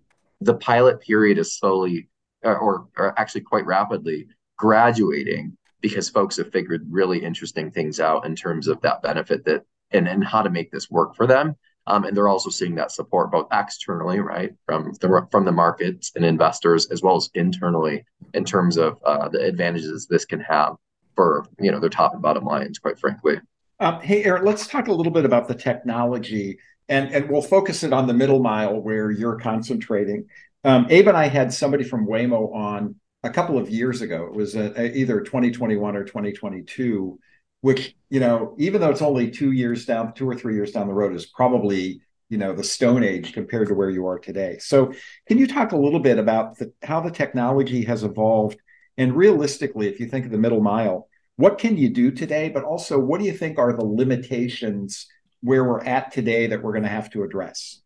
the 0.42 0.54
pilot 0.56 1.02
period 1.02 1.38
is 1.38 1.58
slowly 1.58 2.10
or, 2.44 2.88
or 2.98 3.14
actually 3.20 3.42
quite 3.42 3.66
rapidly 3.66 4.28
graduating 4.58 5.58
because 5.82 6.10
folks 6.10 6.38
have 6.38 6.52
figured 6.52 6.86
really 6.90 7.24
interesting 7.24 7.72
things 7.72 8.00
out 8.00 8.26
in 8.26 8.36
terms 8.36 8.68
of 8.68 8.82
that 8.82 9.02
benefit 9.02 9.46
that 9.46 9.64
and, 9.92 10.08
and 10.08 10.24
how 10.24 10.42
to 10.42 10.50
make 10.50 10.72
this 10.72 10.90
work 10.90 11.16
for 11.16 11.28
them. 11.28 11.56
Um, 11.86 12.04
and 12.04 12.18
they're 12.18 12.28
also 12.28 12.50
seeing 12.50 12.76
that 12.76 12.92
support 12.92 13.32
both 13.32 13.48
externally, 13.54 14.20
right, 14.20 14.54
from 14.66 14.92
the 15.00 15.26
from 15.32 15.46
the 15.46 15.54
markets 15.54 16.12
and 16.16 16.26
investors, 16.26 16.88
as 16.92 17.02
well 17.02 17.16
as 17.16 17.30
internally 17.34 18.04
in 18.34 18.44
terms 18.44 18.76
of 18.76 19.00
uh, 19.06 19.30
the 19.30 19.40
advantages 19.40 20.06
this 20.06 20.26
can 20.26 20.42
have 20.42 20.76
for 21.16 21.46
you 21.60 21.72
know 21.72 21.80
their 21.80 21.90
top 21.90 22.12
and 22.12 22.22
bottom 22.22 22.44
lines, 22.44 22.78
quite 22.78 23.00
frankly. 23.00 23.40
Um, 23.80 24.02
hey, 24.02 24.24
Eric, 24.24 24.44
let's 24.44 24.68
talk 24.68 24.88
a 24.88 24.94
little 24.94 25.12
bit 25.12 25.26
about 25.26 25.48
the 25.48 25.54
technology, 25.54 26.58
and 26.90 27.14
and 27.14 27.30
we'll 27.30 27.44
focus 27.44 27.84
it 27.84 27.94
on 27.94 28.08
the 28.08 28.14
middle 28.14 28.40
mile 28.40 28.80
where 28.80 29.12
you're 29.12 29.40
concentrating. 29.40 30.26
Um, 30.64 30.88
Abe 30.90 31.10
and 31.10 31.18
I 31.18 31.28
had 31.28 31.54
somebody 31.54 31.84
from 31.84 32.08
Waymo 32.08 32.54
on 32.56 32.96
a 33.24 33.30
couple 33.30 33.58
of 33.58 33.70
years 33.70 34.02
ago. 34.02 34.26
It 34.26 34.34
was 34.34 34.56
a, 34.56 34.74
a, 34.80 34.96
either 34.96 35.22
2021 35.22 35.96
or 35.96 36.04
2022, 36.04 37.20
which 37.62 37.96
you 38.10 38.20
know, 38.20 38.56
even 38.58 38.82
though 38.82 38.90
it's 38.90 39.04
only 39.04 39.30
two 39.30 39.52
years 39.52 39.86
down, 39.86 40.14
two 40.14 40.28
or 40.28 40.36
three 40.36 40.56
years 40.56 40.72
down 40.72 40.88
the 40.88 40.94
road, 40.94 41.16
is 41.16 41.28
probably 41.28 42.02
you 42.30 42.40
know 42.40 42.54
the 42.54 42.64
Stone 42.64 43.04
Age 43.04 43.32
compared 43.32 43.68
to 43.68 43.76
where 43.76 43.92
you 43.92 44.08
are 44.08 44.18
today. 44.18 44.58
So, 44.60 44.92
can 45.28 45.38
you 45.38 45.46
talk 45.46 45.72
a 45.72 45.78
little 45.78 46.00
bit 46.00 46.18
about 46.18 46.58
the, 46.58 46.74
how 46.82 47.02
the 47.02 47.12
technology 47.12 47.86
has 47.86 48.04
evolved, 48.04 48.60
and 48.98 49.16
realistically, 49.16 49.88
if 49.88 50.00
you 50.00 50.08
think 50.08 50.26
of 50.26 50.32
the 50.32 50.40
middle 50.40 50.62
mile 50.62 51.08
what 51.38 51.58
can 51.58 51.78
you 51.78 51.90
do 51.90 52.12
today? 52.12 52.50
But 52.50 52.64
also, 52.64 53.00
what 53.00 53.20
do 53.20 53.26
you 53.26 53.34
think 53.34 53.58
are 53.58 53.74
the 53.74 53.86
limitations 53.86 55.08
where 55.42 55.64
we're 55.64 55.84
at 55.84 56.12
today 56.12 56.48
that 56.48 56.62
we're 56.62 56.74
going 56.74 56.84
to 56.84 56.90
have 56.90 57.10
to 57.12 57.24
address? 57.24 57.82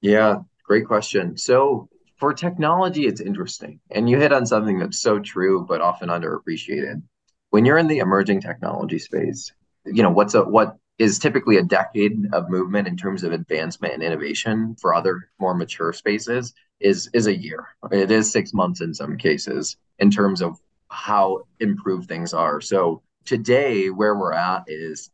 Yeah, 0.00 0.38
great 0.64 0.86
question. 0.86 1.36
So, 1.36 1.88
for 2.16 2.32
technology, 2.32 3.06
it's 3.06 3.20
interesting. 3.20 3.78
And 3.90 4.08
you 4.08 4.18
hit 4.18 4.32
on 4.32 4.46
something 4.46 4.78
that's 4.78 5.00
so 5.00 5.18
true, 5.18 5.66
but 5.68 5.82
often 5.82 6.08
underappreciated. 6.08 7.02
When 7.50 7.66
you're 7.66 7.78
in 7.78 7.88
the 7.88 7.98
emerging 7.98 8.40
technology 8.40 8.98
space, 8.98 9.52
you 9.84 10.02
know, 10.02 10.10
what's 10.10 10.34
a, 10.34 10.42
what 10.42 10.78
is 10.98 11.18
typically 11.18 11.58
a 11.58 11.62
decade 11.62 12.16
of 12.32 12.48
movement 12.48 12.88
in 12.88 12.96
terms 12.96 13.22
of 13.22 13.32
advancement 13.32 13.92
and 13.92 14.02
innovation 14.02 14.74
for 14.80 14.94
other 14.94 15.28
more 15.38 15.54
mature 15.54 15.92
spaces 15.92 16.54
is 16.80 17.08
is 17.12 17.26
a 17.26 17.36
year. 17.36 17.68
It 17.92 18.10
is 18.10 18.30
six 18.30 18.54
months 18.54 18.80
in 18.80 18.94
some 18.94 19.18
cases 19.18 19.76
in 19.98 20.10
terms 20.10 20.40
of 20.40 20.58
how 20.96 21.42
improved 21.60 22.08
things 22.08 22.32
are. 22.32 22.60
So 22.60 23.02
today, 23.24 23.90
where 23.90 24.16
we're 24.16 24.32
at 24.32 24.64
is 24.66 25.10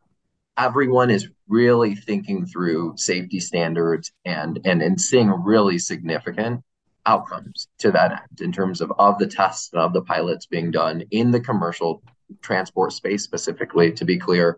everyone 0.56 1.10
is 1.10 1.28
really 1.48 1.94
thinking 1.94 2.46
through 2.46 2.94
safety 2.96 3.40
standards 3.40 4.12
and 4.24 4.60
and 4.64 4.82
and 4.82 5.00
seeing 5.00 5.30
really 5.30 5.78
significant 5.78 6.62
outcomes 7.06 7.68
to 7.78 7.90
that 7.90 8.12
end 8.12 8.40
in 8.40 8.52
terms 8.52 8.80
of 8.80 8.92
of 8.98 9.18
the 9.18 9.26
tests 9.26 9.70
and 9.72 9.82
of 9.82 9.92
the 9.92 10.02
pilots 10.02 10.46
being 10.46 10.70
done 10.70 11.02
in 11.10 11.30
the 11.30 11.40
commercial 11.40 12.02
transport 12.42 12.92
space 12.92 13.24
specifically 13.24 13.90
to 13.90 14.04
be 14.04 14.18
clear 14.18 14.56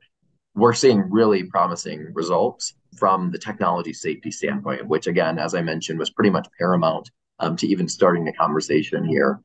we're 0.55 0.75
seeing 0.75 1.09
really 1.11 1.45
promising 1.45 2.07
results 2.13 2.75
from 2.99 3.31
the 3.31 3.39
technology 3.39 3.93
safety 3.93 4.31
standpoint 4.31 4.87
which 4.87 5.07
again 5.07 5.39
as 5.39 5.55
i 5.55 5.63
mentioned 5.63 5.99
was 5.99 6.11
pretty 6.11 6.31
much 6.31 6.47
paramount 6.59 7.11
um, 7.41 7.57
to 7.57 7.67
even 7.67 7.89
starting 7.89 8.25
the 8.25 8.33
conversation 8.33 9.05
here 9.05 9.41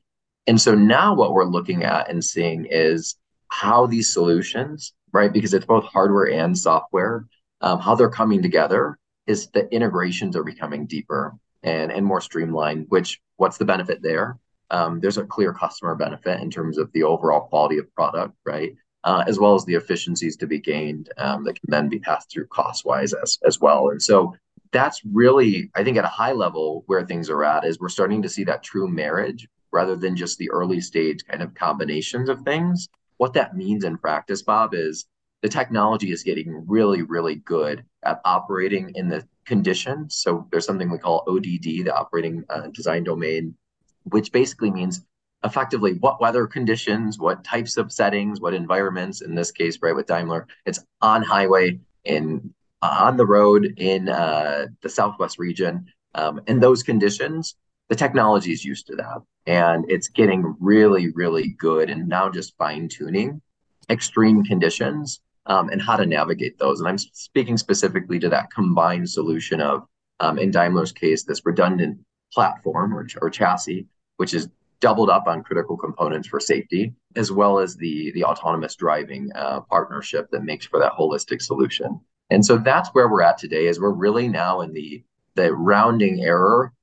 and 0.50 0.60
so 0.60 0.74
now 0.74 1.14
what 1.14 1.34
we're 1.34 1.46
looking 1.46 1.84
at 1.84 2.10
and 2.10 2.26
seeing 2.26 2.66
is 2.66 3.16
how 3.50 3.86
these 3.86 4.12
solutions, 4.12 4.94
right, 5.12 5.32
because 5.32 5.54
it's 5.54 5.68
both 5.68 5.84
hardware 5.84 6.32
and 6.32 6.58
software, 6.58 7.28
um, 7.62 7.80
how 7.80 7.94
they're 7.94 8.10
coming 8.10 8.42
together 8.42 8.98
is 9.28 9.52
the 9.52 9.72
integrations 9.72 10.36
are 10.36 10.44
becoming 10.44 10.88
deeper 10.88 11.36
and, 11.62 11.92
and 11.92 12.04
more 12.04 12.20
streamlined, 12.20 12.88
which 12.90 13.22
what's 13.38 13.60
the 13.60 13.66
benefit 13.66 14.02
there? 14.02 14.40
Um, 14.72 15.00
there's 15.00 15.20
a 15.20 15.24
clear 15.24 15.54
customer 15.54 15.94
benefit 15.94 16.42
in 16.42 16.50
terms 16.50 16.80
of 16.80 16.92
the 16.94 17.04
overall 17.04 17.42
quality 17.42 17.78
of 17.78 17.94
product, 17.94 18.34
right? 18.44 18.74
Uh, 19.04 19.24
as 19.28 19.38
well 19.38 19.54
as 19.54 19.66
the 19.66 19.76
efficiencies 19.76 20.36
to 20.38 20.48
be 20.48 20.58
gained 20.58 21.12
um, 21.20 21.44
that 21.44 21.62
can 21.62 21.70
then 21.70 21.90
be 21.90 22.00
passed 22.00 22.32
through 22.32 22.48
cost 22.48 22.86
wise 22.86 23.14
as, 23.14 23.38
as 23.46 23.60
well. 23.60 23.90
And 23.90 24.02
so 24.02 24.36
that's 24.72 25.00
really, 25.14 25.70
I 25.76 25.84
think, 25.84 25.98
at 25.98 26.06
a 26.06 26.08
high 26.08 26.34
level 26.34 26.86
where 26.88 27.06
things 27.06 27.30
are 27.30 27.44
at 27.44 27.66
is 27.66 27.80
we're 27.80 27.90
starting 27.90 28.24
to 28.24 28.30
see 28.30 28.46
that 28.46 28.64
true 28.64 28.88
marriage 28.88 29.48
rather 29.72 29.96
than 29.96 30.16
just 30.16 30.38
the 30.38 30.50
early 30.52 30.82
stage 30.82 31.26
kind 31.26 31.42
of 31.42 31.54
combinations 31.54 32.30
of 32.30 32.42
things. 32.42 32.88
What 33.18 33.34
that 33.34 33.56
means 33.56 33.84
in 33.84 33.98
practice, 33.98 34.42
Bob, 34.42 34.74
is 34.74 35.06
the 35.42 35.50
technology 35.50 36.12
is 36.12 36.24
getting 36.24 36.66
really, 36.68 37.02
really 37.02 37.36
good 37.36 37.84
at 38.04 38.22
operating 38.26 38.92
in 38.96 39.08
the 39.08 39.26
conditions. 39.46 40.16
So 40.16 40.48
there's 40.52 40.66
something 40.66 40.90
we 40.90 40.98
call 40.98 41.24
ODD, 41.28 41.86
the 41.86 41.96
operating 41.96 42.44
uh, 42.50 42.68
design 42.68 43.04
domain, 43.04 43.56
which 44.04 44.32
basically 44.32 44.72
means 44.72 45.02
effectively 45.44 45.94
what 45.94 46.20
weather 46.20 46.46
conditions, 46.48 47.18
what 47.18 47.44
types 47.44 47.78
of 47.78 47.92
settings, 47.92 48.42
what 48.42 48.54
environments. 48.54 49.22
In 49.22 49.36
this 49.36 49.52
case, 49.52 49.80
right 49.82 49.96
with 49.96 50.08
Daimler, 50.08 50.48
it's 50.66 50.84
on 51.02 51.24
highway 51.24 51.80
in 52.04 52.54
on 52.82 53.18
the 53.18 53.26
road 53.26 53.74
in 53.78 54.08
uh, 54.08 54.68
the 54.82 54.90
Southwest 54.90 55.38
region, 55.38 55.86
um, 56.16 56.42
and 56.48 56.64
those 56.64 56.82
conditions 56.82 57.56
the 57.90 57.96
technology 57.96 58.52
is 58.52 58.64
used 58.64 58.88
to 58.88 58.96
that 58.96 59.22
and 59.46 59.86
it's 59.90 60.08
getting 60.08 60.56
really 60.60 61.12
really 61.16 61.56
good 61.58 61.90
and 61.90 62.08
now 62.08 62.30
just 62.30 62.58
fine 62.58 62.88
tuning 62.88 63.42
extreme 63.90 64.44
conditions 64.44 65.22
um, 65.48 65.70
and 65.70 65.82
how 65.82 65.96
to 65.96 66.06
navigate 66.06 66.58
those. 66.60 66.80
And 66.80 66.88
i'm 66.88 66.98
speaking 66.98 67.58
specifically 67.58 68.20
to 68.20 68.30
that 68.30 68.52
combined 68.52 69.10
solution 69.10 69.62
of 69.62 69.86
um, 70.20 70.38
in 70.38 70.52
daimler's 70.52 70.92
case 70.92 71.24
this 71.24 71.46
redundant 71.46 72.00
platform 72.32 72.94
or, 72.94 73.08
or 73.22 73.30
chassis 73.30 73.88
which 74.18 74.34
is 74.34 74.50
doubled 74.80 75.10
up 75.10 75.28
on 75.28 75.44
critical 75.44 75.78
components 75.78 76.28
for 76.28 76.40
safety 76.40 76.94
as 77.16 77.32
well 77.32 77.60
as 77.60 77.76
the 77.76 78.12
the 78.12 78.24
autonomous 78.24 78.76
driving 78.76 79.30
uh, 79.36 79.62
partnership 79.62 80.30
that 80.32 80.44
makes 80.44 80.66
for 80.66 80.80
that 80.80 80.94
holistic 80.94 81.42
solution. 81.42 82.00
And 82.30 82.46
so 82.46 82.58
that's 82.58 82.90
where 82.90 83.10
we're 83.10 83.24
at 83.24 83.38
today 83.38 83.66
is 83.66 83.80
we're 83.80 83.90
really 83.92 84.28
now 84.28 84.62
in 84.62 84.74
the 84.74 85.04
the 85.36 85.54
rounding 85.54 86.22
error 86.22 86.74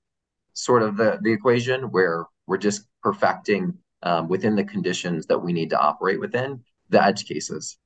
sort 0.57 0.83
of 0.83 0.97
the, 0.97 1.19
the 1.23 1.33
equation 1.33 1.85
where 1.91 2.25
we're 2.47 2.57
just 2.57 2.87
perfecting 3.03 3.75
um, 4.03 4.29
within 4.29 4.57
the 4.57 4.65
conditions 4.65 5.27
that 5.27 5.39
we 5.39 5.53
need 5.53 5.71
to 5.71 5.79
operate 5.79 6.19
within 6.19 6.63
the 6.89 7.03
edge 7.03 7.27
cases. 7.27 7.79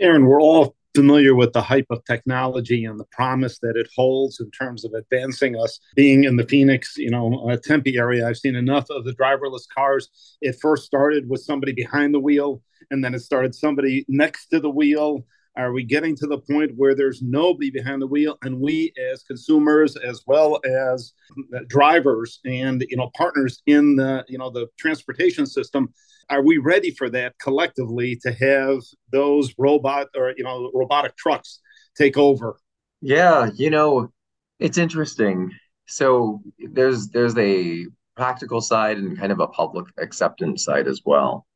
Aaron, 0.00 0.26
we're 0.26 0.40
all 0.40 0.76
familiar 0.94 1.34
with 1.34 1.52
the 1.52 1.62
hype 1.62 1.86
of 1.90 2.04
technology 2.04 2.84
and 2.84 2.98
the 2.98 3.04
promise 3.12 3.58
that 3.60 3.76
it 3.76 3.88
holds 3.94 4.40
in 4.40 4.50
terms 4.50 4.84
of 4.84 4.92
advancing 4.94 5.56
us. 5.56 5.78
Being 5.94 6.24
in 6.24 6.36
the 6.36 6.46
Phoenix, 6.46 6.96
you 6.96 7.10
know, 7.10 7.48
uh, 7.48 7.56
Tempe 7.56 7.96
area, 7.96 8.26
I've 8.26 8.38
seen 8.38 8.56
enough 8.56 8.86
of 8.90 9.04
the 9.04 9.12
driverless 9.12 9.66
cars. 9.72 10.36
It 10.40 10.56
first 10.60 10.84
started 10.86 11.28
with 11.28 11.42
somebody 11.42 11.72
behind 11.72 12.14
the 12.14 12.20
wheel, 12.20 12.62
and 12.90 13.04
then 13.04 13.14
it 13.14 13.20
started 13.20 13.54
somebody 13.54 14.04
next 14.08 14.46
to 14.46 14.60
the 14.60 14.70
wheel. 14.70 15.24
Are 15.58 15.72
we 15.72 15.82
getting 15.82 16.14
to 16.16 16.26
the 16.28 16.38
point 16.38 16.70
where 16.76 16.94
there's 16.94 17.20
nobody 17.20 17.68
behind 17.68 18.00
the 18.00 18.06
wheel, 18.06 18.38
and 18.42 18.60
we 18.60 18.92
as 19.12 19.24
consumers, 19.24 19.96
as 19.96 20.22
well 20.24 20.60
as 20.64 21.14
uh, 21.52 21.60
drivers 21.66 22.38
and 22.44 22.84
you 22.88 22.96
know 22.96 23.10
partners 23.16 23.60
in 23.66 23.96
the 23.96 24.24
you 24.28 24.38
know 24.38 24.50
the 24.50 24.68
transportation 24.78 25.46
system, 25.46 25.92
are 26.30 26.42
we 26.42 26.58
ready 26.58 26.92
for 26.92 27.10
that 27.10 27.34
collectively 27.40 28.14
to 28.22 28.32
have 28.32 28.78
those 29.10 29.52
robot 29.58 30.06
or 30.16 30.32
you 30.36 30.44
know 30.44 30.70
robotic 30.72 31.16
trucks 31.16 31.58
take 31.96 32.16
over? 32.16 32.56
Yeah 33.00 33.50
you 33.56 33.70
know 33.70 34.12
it's 34.60 34.78
interesting. 34.78 35.50
So 35.88 36.40
there's 36.70 37.08
there's 37.08 37.36
a 37.36 37.86
practical 38.16 38.60
side 38.60 38.98
and 38.98 39.18
kind 39.18 39.32
of 39.32 39.40
a 39.40 39.48
public 39.48 39.86
acceptance 39.98 40.62
side 40.62 40.86
as 40.86 41.02
well 41.04 41.47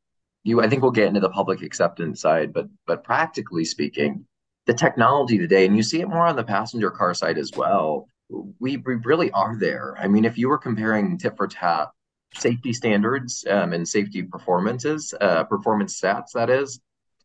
you 0.44 0.60
i 0.60 0.68
think 0.68 0.82
we'll 0.82 0.90
get 0.90 1.08
into 1.08 1.20
the 1.20 1.30
public 1.30 1.62
acceptance 1.62 2.20
side 2.20 2.52
but 2.52 2.66
but 2.86 3.04
practically 3.04 3.64
speaking 3.64 4.26
the 4.66 4.74
technology 4.74 5.38
today 5.38 5.66
and 5.66 5.76
you 5.76 5.82
see 5.82 6.00
it 6.00 6.08
more 6.08 6.26
on 6.26 6.36
the 6.36 6.44
passenger 6.44 6.90
car 6.90 7.14
side 7.14 7.38
as 7.38 7.50
well 7.56 8.08
we, 8.60 8.78
we 8.78 8.94
really 9.04 9.30
are 9.32 9.56
there 9.58 9.94
i 9.98 10.06
mean 10.06 10.24
if 10.24 10.38
you 10.38 10.48
were 10.48 10.58
comparing 10.58 11.18
tit 11.18 11.36
for 11.36 11.46
tat 11.46 11.88
safety 12.34 12.72
standards 12.72 13.44
um, 13.48 13.72
and 13.72 13.86
safety 13.86 14.22
performances, 14.22 15.14
uh, 15.20 15.44
performance 15.44 16.00
stats, 16.00 16.32
that 16.34 16.50
is. 16.50 16.80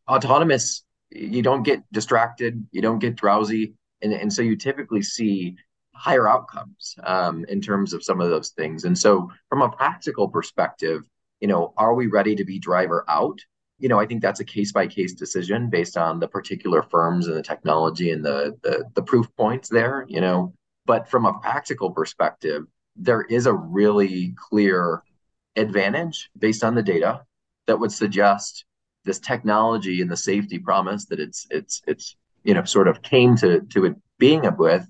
Autonomous, 0.09 0.83
you 1.09 1.41
don't 1.41 1.63
get 1.63 1.81
distracted, 1.91 2.65
you 2.71 2.81
don't 2.81 2.99
get 2.99 3.15
drowsy. 3.15 3.73
And, 4.01 4.13
and 4.13 4.31
so 4.31 4.41
you 4.41 4.55
typically 4.55 5.01
see 5.01 5.55
higher 5.93 6.27
outcomes 6.27 6.95
um, 7.03 7.45
in 7.49 7.61
terms 7.61 7.93
of 7.93 8.03
some 8.03 8.21
of 8.21 8.29
those 8.29 8.49
things. 8.49 8.83
And 8.83 8.97
so, 8.97 9.31
from 9.49 9.61
a 9.61 9.69
practical 9.69 10.27
perspective, 10.27 11.03
you 11.39 11.47
know, 11.47 11.73
are 11.77 11.93
we 11.93 12.07
ready 12.07 12.35
to 12.35 12.45
be 12.45 12.59
driver 12.59 13.05
out? 13.07 13.39
You 13.79 13.89
know, 13.89 13.99
I 13.99 14.05
think 14.05 14.21
that's 14.21 14.39
a 14.39 14.45
case 14.45 14.71
by 14.71 14.87
case 14.87 15.13
decision 15.13 15.69
based 15.69 15.97
on 15.97 16.19
the 16.19 16.27
particular 16.27 16.81
firms 16.81 17.27
and 17.27 17.35
the 17.35 17.43
technology 17.43 18.11
and 18.11 18.25
the, 18.25 18.57
the 18.63 18.85
the 18.95 19.03
proof 19.03 19.27
points 19.37 19.69
there. 19.69 20.05
You 20.07 20.21
know, 20.21 20.53
but 20.85 21.07
from 21.07 21.25
a 21.25 21.39
practical 21.39 21.91
perspective, 21.91 22.63
there 22.95 23.21
is 23.23 23.45
a 23.45 23.53
really 23.53 24.33
clear 24.49 25.03
advantage 25.55 26.29
based 26.37 26.63
on 26.63 26.75
the 26.75 26.83
data 26.83 27.21
that 27.67 27.79
would 27.79 27.91
suggest 27.91 28.65
this 29.03 29.19
technology 29.19 30.01
and 30.01 30.11
the 30.11 30.17
safety 30.17 30.59
promise 30.59 31.05
that 31.05 31.19
it's 31.19 31.47
it's 31.49 31.81
it's 31.87 32.15
you 32.43 32.53
know 32.53 32.63
sort 32.63 32.87
of 32.87 33.01
came 33.01 33.35
to 33.35 33.61
to 33.61 33.85
it 33.85 33.95
being 34.19 34.45
up 34.45 34.59
with 34.59 34.85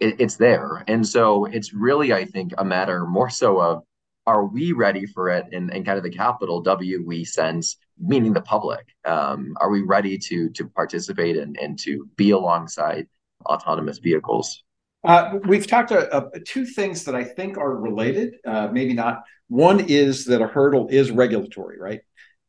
it, 0.00 0.20
it's 0.20 0.36
there 0.36 0.84
and 0.86 1.06
so 1.06 1.46
it's 1.46 1.72
really 1.72 2.12
i 2.12 2.24
think 2.24 2.52
a 2.58 2.64
matter 2.64 3.06
more 3.06 3.30
so 3.30 3.60
of 3.60 3.82
are 4.26 4.44
we 4.46 4.72
ready 4.72 5.06
for 5.06 5.28
it 5.28 5.46
in, 5.52 5.70
in 5.70 5.84
kind 5.84 5.98
of 5.98 6.04
the 6.04 6.10
capital 6.10 6.60
w 6.62 7.02
we 7.06 7.24
sense 7.24 7.76
meaning 7.98 8.32
the 8.32 8.40
public 8.40 8.86
um, 9.04 9.56
are 9.60 9.70
we 9.70 9.82
ready 9.82 10.18
to 10.18 10.48
to 10.50 10.68
participate 10.68 11.36
and, 11.36 11.56
and 11.58 11.78
to 11.78 12.08
be 12.16 12.30
alongside 12.30 13.06
autonomous 13.46 13.98
vehicles 13.98 14.62
uh, 15.04 15.38
we've 15.46 15.66
talked 15.66 15.90
uh, 15.90 16.08
uh, 16.12 16.28
two 16.46 16.64
things 16.64 17.04
that 17.04 17.14
I 17.14 17.24
think 17.24 17.58
are 17.58 17.74
related, 17.74 18.34
uh, 18.46 18.68
maybe 18.68 18.92
not. 18.92 19.22
One 19.48 19.80
is 19.80 20.26
that 20.26 20.40
a 20.40 20.46
hurdle 20.46 20.88
is 20.88 21.10
regulatory, 21.10 21.78
right? 21.78 22.00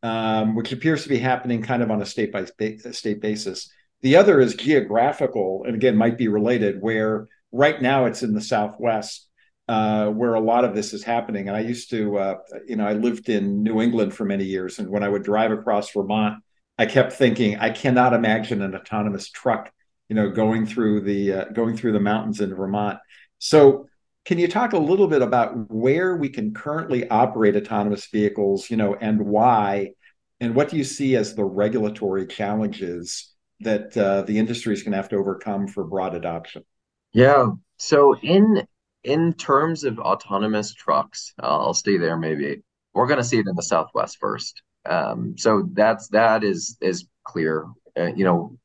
Um, 0.04 0.56
which 0.56 0.72
appears 0.72 1.04
to 1.04 1.10
be 1.10 1.18
happening 1.18 1.64
kind 1.64 1.82
of 1.82 1.90
on 1.90 2.02
a 2.02 2.06
state 2.06 2.32
by 2.32 2.46
state 2.46 3.22
basis. 3.22 3.72
The 4.02 4.18
other 4.18 4.40
is 4.40 4.56
geographical, 4.56 5.64
and 5.66 5.76
again, 5.76 5.96
might 5.96 6.18
be 6.18 6.28
related, 6.28 6.82
where 6.82 7.28
right 7.52 7.82
now 7.82 8.06
it's 8.06 8.22
in 8.22 8.34
the 8.34 8.42
Southwest, 8.42 9.28
uh, 9.68 10.08
where 10.08 10.34
a 10.34 10.40
lot 10.40 10.66
of 10.66 10.76
this 10.76 10.94
is 10.94 11.04
happening. 11.04 11.48
And 11.48 11.56
I 11.56 11.62
used 11.62 11.90
to, 11.92 12.18
uh, 12.18 12.36
you 12.68 12.76
know, 12.76 12.86
I 12.86 12.94
lived 12.94 13.30
in 13.30 13.64
New 13.64 13.82
England 13.82 14.14
for 14.14 14.26
many 14.26 14.44
years. 14.44 14.80
And 14.80 14.90
when 14.90 15.04
I 15.04 15.10
would 15.10 15.24
drive 15.24 15.52
across 15.52 15.92
Vermont, 15.92 16.44
I 16.78 16.86
kept 16.86 17.14
thinking, 17.14 17.58
I 17.58 17.70
cannot 17.70 18.14
imagine 18.14 18.62
an 18.62 18.76
autonomous 18.76 19.30
truck 19.30 19.72
you 20.10 20.16
know, 20.16 20.30
going 20.30 20.66
through 20.66 21.02
the 21.02 21.34
uh, 21.34 21.46
going 21.46 21.76
through 21.78 21.94
the 21.94 22.00
mountains 22.00 22.42
in 22.42 22.54
Vermont. 22.54 23.00
So, 23.40 23.88
can 24.26 24.38
you 24.38 24.48
talk 24.48 24.74
a 24.74 24.78
little 24.78 25.08
bit 25.08 25.22
about 25.22 25.72
where 25.72 26.16
we 26.16 26.30
can 26.30 26.54
currently 26.54 27.10
operate 27.10 27.56
autonomous 27.56 28.08
vehicles, 28.08 28.70
you 28.70 28.78
know, 28.78 28.96
and 28.96 29.26
why, 29.26 29.94
and 30.40 30.56
what 30.56 30.70
do 30.70 30.78
you 30.78 30.84
see 30.84 31.16
as 31.16 31.36
the 31.36 31.44
regulatory 31.44 32.28
challenges 32.28 33.34
that 33.62 33.98
uh, 33.98 34.22
the 34.22 34.38
industry 34.38 34.74
is 34.74 34.84
going 34.84 34.92
to 34.92 34.98
have 34.98 35.10
to 35.10 35.16
overcome 35.16 35.68
for 35.68 35.84
broad 35.84 36.16
adoption? 36.16 36.64
Yeah. 37.12 37.48
So 37.78 38.16
in 38.20 38.68
in 39.04 39.34
terms 39.34 39.84
of 39.84 40.00
autonomous 40.00 40.74
trucks, 40.74 41.34
I'll 41.40 41.74
stay 41.74 41.98
there. 41.98 42.18
Maybe 42.18 42.62
we're 42.94 43.08
going 43.08 43.18
to 43.18 43.24
see 43.24 43.40
it 43.40 43.48
in 43.48 43.56
the 43.56 43.64
Southwest 43.64 44.18
first. 44.20 44.62
Um, 44.86 45.36
so 45.38 45.68
that's 45.74 46.08
that 46.10 46.44
is 46.44 46.78
is 46.82 47.06
clear. 47.24 47.68
Uh, 47.98 48.12
you 48.16 48.26
know, 48.26 48.58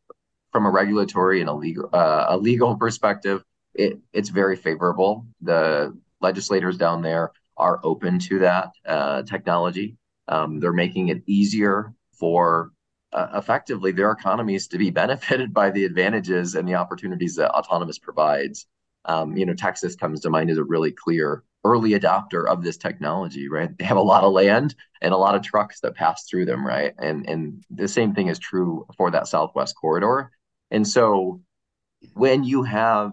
from 0.53 0.66
a 0.66 0.70
regulatory 0.70 1.40
and 1.40 1.48
a 1.48 1.53
legal 1.53 1.88
uh, 1.92 2.27
a 2.29 2.37
legal 2.37 2.77
perspective, 2.77 3.42
it, 3.74 3.98
it's 4.12 4.29
very 4.29 4.57
favorable. 4.57 5.27
The 5.40 5.96
legislators 6.20 6.77
down 6.77 7.03
there 7.03 7.33
are 7.57 7.81
open 7.83 8.18
to 8.20 8.38
that 8.40 8.70
uh, 8.87 9.22
technology. 9.22 9.96
Um, 10.29 10.61
they're 10.61 10.72
making 10.72 11.09
it 11.09 11.22
easier 11.27 11.92
for 12.12 12.70
uh, 13.12 13.29
effectively 13.35 13.92
their 13.92 14.11
economies 14.11 14.68
to 14.68 14.79
be 14.79 14.90
benefited 15.03 15.53
by 15.53 15.70
the 15.70 15.85
advantages 15.85 16.55
and 16.55 16.68
the 16.68 16.74
opportunities 16.74 17.37
that 17.37 17.51
autonomous 17.51 17.98
provides. 17.98 18.66
Um, 19.09 19.37
you 19.37 19.47
know, 19.47 19.55
Texas 19.55 19.97
comes 19.97 20.21
to 20.21 20.31
mind 20.31 20.51
as 20.51 20.59
a 20.59 20.64
really 20.64 20.92
clear 20.92 21.42
early 21.64 21.90
adopter 21.90 22.47
of 22.47 22.62
this 22.62 22.77
technology, 22.77 23.49
right? 23.49 23.77
They 23.77 23.85
have 23.85 23.97
a 23.97 24.03
lot 24.03 24.23
of 24.23 24.33
land 24.33 24.75
and 25.03 25.12
a 25.12 25.16
lot 25.16 25.35
of 25.35 25.42
trucks 25.42 25.81
that 25.81 25.97
pass 25.97 26.25
through 26.25 26.44
them, 26.44 26.64
right? 26.64 26.94
And 26.99 27.29
and 27.29 27.64
the 27.71 27.88
same 27.88 28.14
thing 28.14 28.29
is 28.29 28.38
true 28.38 28.87
for 28.97 29.11
that 29.11 29.27
Southwest 29.27 29.75
corridor. 29.81 30.31
And 30.71 30.87
so 30.87 31.40
when 32.14 32.44
you 32.44 32.62
have 32.62 33.12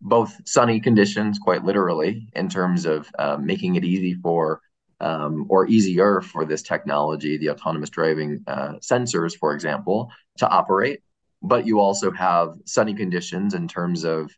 both 0.00 0.40
sunny 0.46 0.80
conditions, 0.80 1.38
quite 1.38 1.64
literally, 1.64 2.28
in 2.34 2.48
terms 2.48 2.86
of 2.86 3.08
uh, 3.18 3.36
making 3.36 3.76
it 3.76 3.84
easy 3.84 4.14
for 4.14 4.60
um, 5.00 5.46
or 5.48 5.66
easier 5.66 6.20
for 6.20 6.44
this 6.44 6.62
technology, 6.62 7.36
the 7.36 7.50
autonomous 7.50 7.90
driving 7.90 8.42
uh, 8.46 8.74
sensors, 8.80 9.36
for 9.36 9.54
example, 9.54 10.10
to 10.38 10.48
operate. 10.48 11.00
But 11.42 11.66
you 11.66 11.80
also 11.80 12.10
have 12.10 12.54
sunny 12.64 12.94
conditions 12.94 13.54
in 13.54 13.68
terms 13.68 14.04
of 14.04 14.30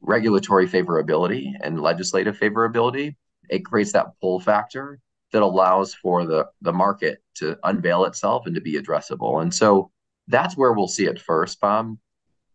regulatory 0.00 0.68
favorability 0.68 1.52
and 1.62 1.80
legislative 1.80 2.38
favorability. 2.38 3.16
It 3.48 3.64
creates 3.64 3.92
that 3.92 4.12
pull 4.20 4.40
factor 4.40 5.00
that 5.32 5.42
allows 5.42 5.94
for 5.94 6.24
the, 6.24 6.46
the 6.62 6.72
market 6.72 7.22
to 7.36 7.58
unveil 7.64 8.04
itself 8.04 8.46
and 8.46 8.54
to 8.54 8.60
be 8.60 8.80
addressable. 8.80 9.42
And 9.42 9.52
so 9.52 9.90
that's 10.26 10.56
where 10.56 10.72
we'll 10.72 10.88
see 10.88 11.06
it 11.06 11.20
first, 11.20 11.60
Bob. 11.60 11.96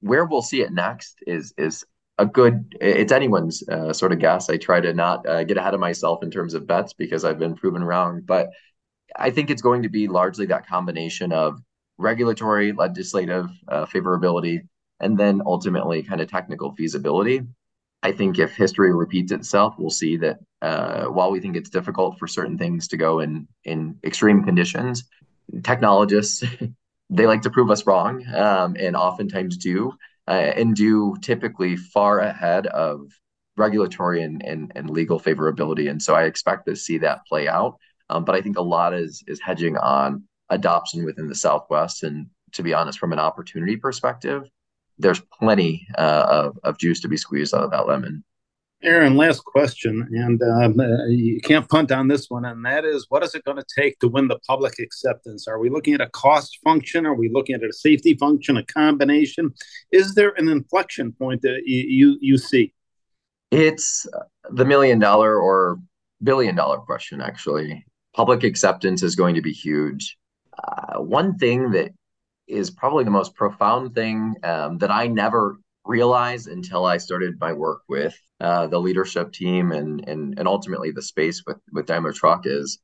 Where 0.01 0.25
we'll 0.25 0.41
see 0.41 0.62
it 0.62 0.73
next 0.73 1.17
is 1.25 1.53
is 1.57 1.86
a 2.17 2.25
good. 2.25 2.75
It's 2.81 3.12
anyone's 3.12 3.67
uh, 3.69 3.93
sort 3.93 4.12
of 4.12 4.19
guess. 4.19 4.49
I 4.49 4.57
try 4.57 4.81
to 4.81 4.93
not 4.93 5.27
uh, 5.27 5.43
get 5.43 5.57
ahead 5.57 5.73
of 5.73 5.79
myself 5.79 6.23
in 6.23 6.29
terms 6.29 6.53
of 6.53 6.67
bets 6.67 6.93
because 6.93 7.23
I've 7.23 7.39
been 7.39 7.55
proven 7.55 7.83
wrong. 7.83 8.21
But 8.23 8.49
I 9.15 9.29
think 9.29 9.49
it's 9.49 9.62
going 9.62 9.83
to 9.83 9.89
be 9.89 10.07
largely 10.07 10.45
that 10.47 10.67
combination 10.67 11.31
of 11.31 11.59
regulatory, 11.97 12.73
legislative 12.73 13.47
uh, 13.67 13.86
favorability, 13.86 14.67
and 14.99 15.17
then 15.17 15.41
ultimately 15.45 16.03
kind 16.03 16.21
of 16.21 16.29
technical 16.29 16.73
feasibility. 16.73 17.41
I 18.01 18.12
think 18.12 18.38
if 18.38 18.56
history 18.56 18.93
repeats 18.93 19.32
itself, 19.32 19.75
we'll 19.77 19.89
see 19.89 20.17
that 20.17 20.39
uh, 20.62 21.06
while 21.06 21.32
we 21.32 21.39
think 21.39 21.56
it's 21.56 21.69
difficult 21.69 22.19
for 22.19 22.27
certain 22.27 22.58
things 22.58 22.88
to 22.89 22.97
go 22.97 23.19
in 23.19 23.47
in 23.63 23.97
extreme 24.03 24.43
conditions, 24.43 25.06
technologists 25.63 26.43
they 27.10 27.27
like 27.27 27.43
to 27.43 27.49
prove 27.49 27.69
us 27.69 27.86
wrong, 27.86 28.25
um, 28.34 28.75
and 28.79 28.95
oftentimes 28.95 29.58
do, 29.58 29.93
uh, 30.27 30.32
and 30.32 30.75
do 30.75 31.15
typically 31.21 31.75
far 31.75 32.19
ahead 32.19 32.67
of 32.67 33.12
regulatory 33.56 34.23
and, 34.23 34.43
and, 34.43 34.71
and 34.75 34.89
legal 34.89 35.19
favorability. 35.19 35.89
And 35.89 36.01
so 36.01 36.15
I 36.15 36.23
expect 36.23 36.65
to 36.65 36.75
see 36.75 36.97
that 36.99 37.25
play 37.27 37.47
out. 37.47 37.77
Um, 38.10 38.25
but 38.25 38.36
I 38.36 38.41
think 38.41 38.58
a 38.58 38.62
lot 38.62 38.93
is 38.93 39.23
is 39.27 39.39
hedging 39.39 39.77
on 39.77 40.23
adoption 40.49 41.06
within 41.06 41.27
the 41.27 41.36
Southwest. 41.36 42.03
And 42.03 42.27
to 42.53 42.63
be 42.63 42.73
honest, 42.73 42.99
from 42.99 43.13
an 43.13 43.19
opportunity 43.19 43.77
perspective, 43.77 44.43
there's 44.97 45.21
plenty 45.39 45.88
uh, 45.97 46.25
of, 46.29 46.60
of 46.63 46.77
juice 46.77 47.01
to 47.01 47.08
be 47.08 47.17
squeezed 47.17 47.53
out 47.53 47.63
of 47.63 47.71
that 47.71 47.88
lemon. 47.88 48.23
Aaron, 48.84 49.15
last 49.15 49.45
question, 49.45 50.06
and 50.12 50.41
um, 50.43 50.77
uh, 50.77 51.06
you 51.06 51.39
can't 51.39 51.69
punt 51.69 51.89
on 51.89 52.10
this 52.10 52.29
one, 52.29 52.43
and 52.43 52.65
that 52.65 52.84
is 52.84 53.06
what 53.08 53.23
is 53.23 53.34
it 53.34 53.45
going 53.45 53.56
to 53.56 53.65
take 53.77 53.97
to 53.99 54.10
win 54.10 54.27
the 54.27 54.39
public 54.45 54.77
acceptance? 54.77 55.47
Are 55.47 55.58
we 55.58 55.69
looking 55.69 55.93
at 55.93 56.01
a 56.01 56.10
cost 56.10 56.60
function? 56.65 57.06
Are 57.06 57.13
we 57.13 57.29
looking 57.29 57.56
at 57.56 57.63
a 57.63 57.71
safety 57.71 58.13
function, 58.15 58.58
a 58.58 58.65
combination? 58.65 59.53
Is 59.93 60.15
there 60.15 60.34
an 60.36 60.49
inflection 60.49 61.13
point 61.13 61.43
that 61.43 61.62
you, 61.65 62.17
you, 62.19 62.38
see? 62.38 62.73
It's 63.51 64.06
the 64.49 64.65
million 64.65 64.99
dollar 64.99 65.39
or 65.39 65.79
billion 66.21 66.53
dollar 66.53 66.79
question, 66.79 67.21
actually. 67.21 67.86
Public 68.13 68.43
acceptance 68.43 69.01
is 69.01 69.15
going 69.15 69.36
to 69.36 69.41
be 69.41 69.53
huge. 69.53 70.17
Uh, 70.62 70.99
one 70.99 71.38
thing 71.38 71.71
that 71.71 71.91
is 72.47 72.69
probably 72.71 73.03
the 73.03 73.12
most 73.12 73.36
profound 73.36 73.95
thing 73.95 74.36
um, 74.43 74.77
that 74.79 74.91
I 74.91 75.08
never 75.08 75.58
realized 75.86 76.47
until 76.47 76.86
I 76.86 76.97
started 76.97 77.39
my 77.39 77.53
work 77.53 77.82
with 77.89 78.17
uh, 78.39 78.67
the 78.67 78.79
leadership 78.79 79.34
team 79.34 79.71
and 79.71 80.08
and 80.08 80.39
and 80.39 80.47
ultimately 80.47 80.91
the 80.91 81.01
space 81.01 81.43
with 81.45 81.58
with 81.71 81.86
Daimler 81.86 82.13
Truck 82.13 82.45
is 82.45 82.79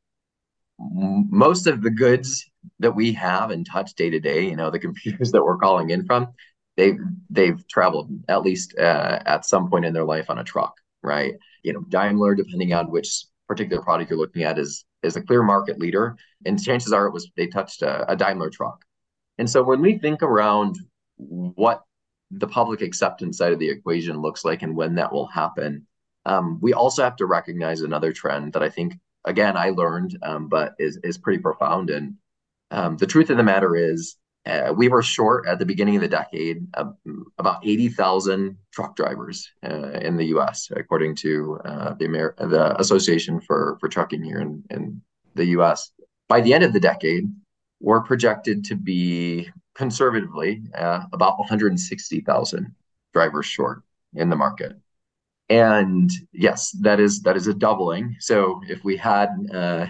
most 0.80 1.68
of 1.68 1.82
the 1.82 1.90
goods 1.90 2.50
that 2.80 2.96
we 2.96 3.14
have 3.14 3.52
and 3.52 3.66
touch 3.66 3.94
day 3.96 4.10
to 4.10 4.20
day, 4.20 4.46
you 4.46 4.56
know, 4.56 4.70
the 4.70 4.80
computers 4.88 5.32
that 5.32 5.44
we're 5.44 5.58
calling 5.58 5.90
in 5.90 6.06
from, 6.06 6.30
they've 6.78 7.00
they've 7.30 7.68
traveled 7.68 8.10
at 8.28 8.42
least 8.42 8.78
uh, 8.78 9.20
at 9.26 9.46
some 9.46 9.70
point 9.70 9.86
in 9.86 9.94
their 9.94 10.06
life 10.06 10.30
on 10.30 10.40
a 10.40 10.44
truck, 10.44 10.74
right? 11.04 11.34
You 11.64 11.74
know, 11.74 11.82
Daimler, 11.90 12.36
depending 12.36 12.74
on 12.74 12.92
which 12.92 13.26
particular 13.48 13.82
product 13.82 14.10
you're 14.10 14.20
looking 14.20 14.44
at, 14.44 14.58
is 14.60 14.86
is 15.04 15.16
a 15.16 15.22
clear 15.22 15.44
market 15.44 15.80
leader, 15.80 16.16
and 16.46 16.62
chances 16.62 16.94
are 16.94 17.08
it 17.08 17.14
was 17.14 17.30
they 17.36 17.48
touched 17.48 17.82
a, 17.82 18.10
a 18.12 18.16
Daimler 18.16 18.50
truck. 18.50 18.84
And 19.40 19.50
so 19.50 19.64
when 19.64 19.82
we 19.82 19.98
think 19.98 20.22
around 20.22 20.78
what 21.16 21.84
the 22.30 22.48
public 22.48 22.82
acceptance 22.82 23.38
side 23.38 23.54
of 23.54 23.60
the 23.60 23.70
equation 23.70 24.22
looks 24.22 24.46
like 24.46 24.62
and 24.62 24.76
when 24.76 24.96
that 24.96 25.12
will 25.12 25.28
happen, 25.28 25.88
um, 26.26 26.60
we 26.62 26.74
also 26.74 27.04
have 27.04 27.16
to 27.16 27.26
recognize 27.26 27.82
another 27.82 28.12
trend 28.12 28.54
that 28.54 28.62
I 28.62 28.70
think 28.70 29.00
again 29.26 29.58
I 29.58 29.70
learned, 29.70 30.18
um, 30.22 30.50
but 30.50 30.76
is 30.78 31.00
is 31.04 31.18
pretty 31.18 31.42
profound. 31.42 31.90
And 31.90 32.16
um, 32.70 32.98
the 32.98 33.08
truth 33.08 33.30
of 33.30 33.38
the 33.38 33.44
matter 33.44 33.76
is, 33.76 34.18
uh, 34.46 34.74
we 34.76 34.90
were 34.90 35.02
short 35.02 35.48
at 35.48 35.58
the 35.58 35.66
beginning 35.66 35.96
of 35.96 36.02
the 36.02 36.08
decade 36.08 36.68
uh, 36.74 36.92
about 37.38 37.66
eighty 37.66 37.88
thousand 37.88 38.58
truck 38.74 38.96
drivers 38.98 39.50
uh, 39.64 39.92
in 40.02 40.18
the 40.18 40.26
U.S. 40.26 40.70
according 40.76 41.16
to 41.16 41.60
uh, 41.64 41.94
the 41.94 42.06
Amer- 42.06 42.36
the 42.38 42.80
Association 42.80 43.40
for 43.40 43.78
for 43.80 43.88
Trucking 43.88 44.22
here 44.24 44.42
in, 44.42 44.64
in 44.70 45.02
the 45.36 45.46
U.S. 45.46 45.92
By 46.28 46.42
the 46.42 46.54
end 46.54 46.66
of 46.66 46.74
the 46.74 46.80
decade, 46.80 47.24
we're 47.80 48.02
projected 48.02 48.64
to 48.66 48.76
be 48.76 49.50
conservatively 49.76 50.62
uh, 50.76 51.02
about 51.14 51.40
160,000 51.40 52.76
drivers 53.14 53.46
short 53.46 53.84
in 54.14 54.30
the 54.30 54.36
market. 54.36 54.74
And 55.50 56.12
yes, 56.32 56.72
that 56.82 57.00
is 57.00 57.22
that 57.24 57.36
is 57.36 57.48
a 57.48 57.54
doubling. 57.54 58.16
So 58.20 58.62
if 58.68 58.84
we 58.84 58.98
had 58.98 59.30
uh, 59.52 59.88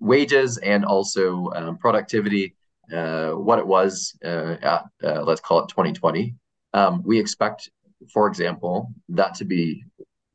wages 0.00 0.58
and 0.58 0.84
also 0.84 1.50
um, 1.54 1.78
productivity, 1.78 2.56
uh, 2.92 3.30
what 3.30 3.60
it 3.60 3.66
was 3.66 4.16
uh, 4.24 4.56
at 4.62 4.84
uh, 5.04 5.22
let's 5.22 5.40
call 5.40 5.60
it 5.60 5.68
2020, 5.68 6.34
um, 6.74 7.02
we 7.04 7.18
expect, 7.20 7.70
for 8.12 8.26
example, 8.26 8.92
that 9.10 9.34
to 9.36 9.44
be 9.44 9.84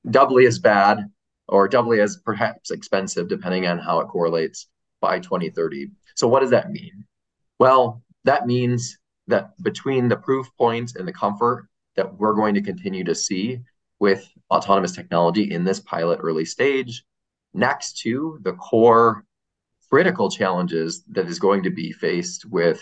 doubly 0.09 0.45
as 0.45 0.59
bad 0.59 1.11
or 1.49 1.67
doubly 1.67 1.99
as 1.99 2.17
perhaps 2.23 2.71
expensive, 2.71 3.27
depending 3.27 3.67
on 3.67 3.79
how 3.79 3.99
it 3.99 4.07
correlates 4.07 4.67
by 5.01 5.19
2030. 5.19 5.89
So 6.17 6.27
what 6.27 6.41
does 6.41 6.49
that 6.49 6.71
mean? 6.71 7.05
Well, 7.59 8.03
that 8.23 8.47
means 8.47 8.97
that 9.27 9.51
between 9.61 10.09
the 10.09 10.17
proof 10.17 10.49
points 10.57 10.95
and 10.95 11.07
the 11.07 11.13
comfort 11.13 11.67
that 11.95 12.17
we're 12.17 12.33
going 12.33 12.55
to 12.55 12.61
continue 12.61 13.03
to 13.03 13.15
see 13.15 13.59
with 13.99 14.27
autonomous 14.51 14.93
technology 14.93 15.51
in 15.51 15.63
this 15.63 15.79
pilot 15.79 16.19
early 16.21 16.45
stage, 16.45 17.03
next 17.53 17.99
to 17.99 18.39
the 18.41 18.53
core 18.53 19.25
critical 19.89 20.29
challenges 20.29 21.03
that 21.11 21.27
is 21.27 21.39
going 21.39 21.63
to 21.63 21.69
be 21.69 21.91
faced 21.91 22.45
with 22.45 22.81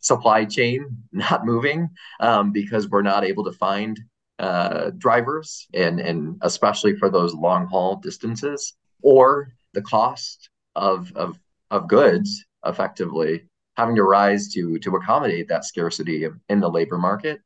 supply 0.00 0.44
chain 0.44 0.86
not 1.12 1.44
moving 1.44 1.88
um, 2.20 2.50
because 2.50 2.88
we're 2.88 3.02
not 3.02 3.24
able 3.24 3.44
to 3.44 3.52
find 3.52 4.00
uh, 4.38 4.90
drivers 4.96 5.66
and 5.74 5.98
and 5.98 6.38
especially 6.42 6.96
for 6.96 7.10
those 7.10 7.34
long 7.34 7.66
haul 7.66 7.96
distances 7.96 8.74
or 9.02 9.52
the 9.74 9.82
cost 9.82 10.48
of 10.76 11.12
of 11.16 11.36
of 11.70 11.88
goods 11.88 12.44
effectively 12.66 13.44
having 13.76 13.94
to 13.94 14.02
rise 14.02 14.48
to 14.48 14.78
to 14.80 14.96
accommodate 14.96 15.48
that 15.48 15.64
scarcity 15.64 16.26
in 16.48 16.60
the 16.60 16.68
labor 16.68 16.98
market 16.98 17.40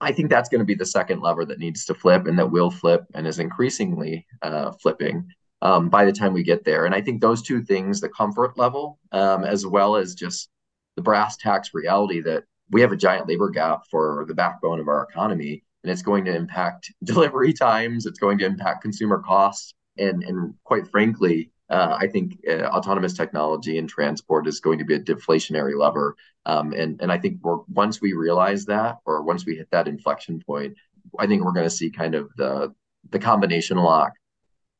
i 0.00 0.10
think 0.12 0.30
that's 0.30 0.48
going 0.48 0.60
to 0.60 0.64
be 0.64 0.74
the 0.74 0.86
second 0.86 1.20
lever 1.20 1.44
that 1.44 1.58
needs 1.58 1.84
to 1.84 1.94
flip 1.94 2.26
and 2.26 2.38
that 2.38 2.50
will 2.50 2.70
flip 2.70 3.04
and 3.14 3.26
is 3.26 3.38
increasingly 3.38 4.26
uh, 4.42 4.72
flipping 4.82 5.26
um, 5.60 5.88
by 5.88 6.04
the 6.04 6.12
time 6.12 6.32
we 6.32 6.42
get 6.42 6.64
there. 6.64 6.86
And 6.86 6.94
i 6.94 7.00
think 7.00 7.20
those 7.20 7.42
two 7.42 7.62
things 7.62 8.00
the 8.00 8.08
comfort 8.08 8.58
level 8.58 8.98
um, 9.12 9.44
as 9.44 9.66
well 9.66 9.96
as 9.96 10.14
just 10.14 10.48
the 10.96 11.02
brass 11.02 11.36
tacks 11.36 11.70
reality 11.74 12.20
that 12.22 12.44
we 12.70 12.80
have 12.80 12.92
a 12.92 12.96
giant 12.96 13.28
labor 13.28 13.50
gap 13.50 13.82
for 13.90 14.24
the 14.28 14.34
backbone 14.34 14.80
of 14.80 14.88
our 14.88 15.06
economy 15.10 15.62
and 15.82 15.92
it's 15.92 16.02
going 16.02 16.24
to 16.24 16.34
impact 16.34 16.92
delivery 17.04 17.52
times 17.52 18.06
it's 18.06 18.18
going 18.18 18.38
to 18.38 18.46
impact 18.46 18.82
consumer 18.82 19.22
costs 19.24 19.74
and 19.96 20.22
and 20.22 20.54
quite 20.64 20.88
frankly 20.88 21.50
uh, 21.70 21.96
I 21.98 22.06
think 22.06 22.38
uh, 22.48 22.64
autonomous 22.64 23.14
technology 23.14 23.78
in 23.78 23.86
transport 23.86 24.46
is 24.46 24.60
going 24.60 24.78
to 24.78 24.84
be 24.84 24.94
a 24.94 25.00
deflationary 25.00 25.78
lever. 25.78 26.16
Um, 26.46 26.72
and, 26.72 27.00
and 27.02 27.12
I 27.12 27.18
think 27.18 27.40
once 27.42 28.00
we 28.00 28.14
realize 28.14 28.64
that, 28.66 28.98
or 29.04 29.22
once 29.22 29.44
we 29.44 29.56
hit 29.56 29.70
that 29.70 29.88
inflection 29.88 30.40
point, 30.40 30.74
I 31.18 31.26
think 31.26 31.44
we're 31.44 31.52
going 31.52 31.66
to 31.66 31.70
see 31.70 31.90
kind 31.90 32.14
of 32.14 32.30
the, 32.36 32.74
the 33.10 33.18
combination 33.18 33.76
lock 33.76 34.12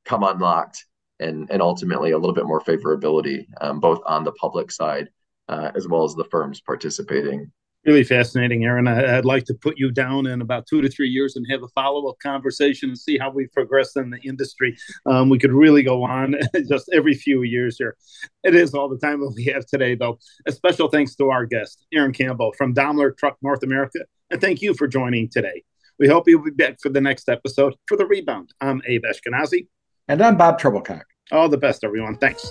come 0.05 0.23
unlocked 0.23 0.87
and, 1.21 1.51
and 1.51 1.61
ultimately 1.61 2.13
a 2.13 2.19
little 2.19 2.35
bit 2.35 2.47
more 2.47 2.61
favorability, 2.61 3.47
um, 3.61 3.81
both 3.81 4.01
on 4.07 4.25
the 4.25 4.33
public 4.33 4.71
side 4.71 5.09
uh, 5.49 5.73
as 5.75 5.89
well 5.89 6.05
as 6.05 6.15
the 6.15 6.25
firms 6.25 6.61
participating 6.61 7.51
Really 7.87 8.05
fascinating, 8.05 8.65
Aaron. 8.65 8.89
I, 8.89 9.17
would 9.17 9.25
like 9.25 9.45
to 9.45 9.55
put 9.55 9.79
you 9.79 9.91
down 9.91 10.27
in 10.27 10.43
about 10.43 10.67
two 10.67 10.83
to 10.83 10.89
three 10.89 11.09
years 11.09 11.37
and 11.37 11.47
have 11.49 11.63
a 11.63 11.69
follow 11.69 12.09
up 12.09 12.17
conversation 12.21 12.91
and 12.91 12.99
see 12.99 13.17
how 13.17 13.31
we 13.31 13.47
progress 13.47 13.97
in 13.97 14.11
the 14.11 14.19
industry. 14.19 14.77
Um, 15.07 15.29
we 15.29 15.39
could 15.39 15.53
really 15.53 15.83
go 15.83 16.03
on 16.05 16.35
just 16.69 16.91
every 16.93 17.15
few 17.15 17.45
years 17.45 17.79
here. 17.79 17.97
It 18.43 18.55
is 18.55 18.75
all 18.75 18.89
the 18.89 18.99
time 18.99 19.21
that 19.21 19.33
we 19.35 19.45
have 19.47 19.65
today, 19.65 19.95
though. 19.95 20.19
A 20.47 20.53
special 20.53 20.89
thanks 20.89 21.15
to 21.17 21.31
our 21.31 21.47
guest, 21.47 21.87
Aaron 21.93 22.13
Campbell 22.13 22.53
from 22.59 22.73
Daimler 22.73 23.13
Truck 23.13 23.37
North 23.43 23.63
America. 23.63 24.01
And 24.31 24.41
thank 24.41 24.61
you 24.61 24.75
for 24.75 24.87
joining 24.87 25.29
today. 25.31 25.63
We 25.99 26.09
hope 26.09 26.29
you'll 26.29 26.45
be 26.45 26.51
back 26.51 26.79
for 26.83 26.91
the 26.91 27.01
next 27.01 27.29
episode. 27.29 27.75
For 27.87 27.97
the 27.97 28.07
rebound, 28.07 28.53
I'm 28.61 28.83
Abe 28.87 29.05
Eshkenazi. 29.05 29.67
And 30.09 30.23
I'm 30.23 30.37
Bob 30.37 30.61
Trebilcock. 30.61 31.03
All 31.33 31.49
the 31.49 31.59
best, 31.59 31.85
everyone. 31.85 32.17
Thanks. 32.17 32.51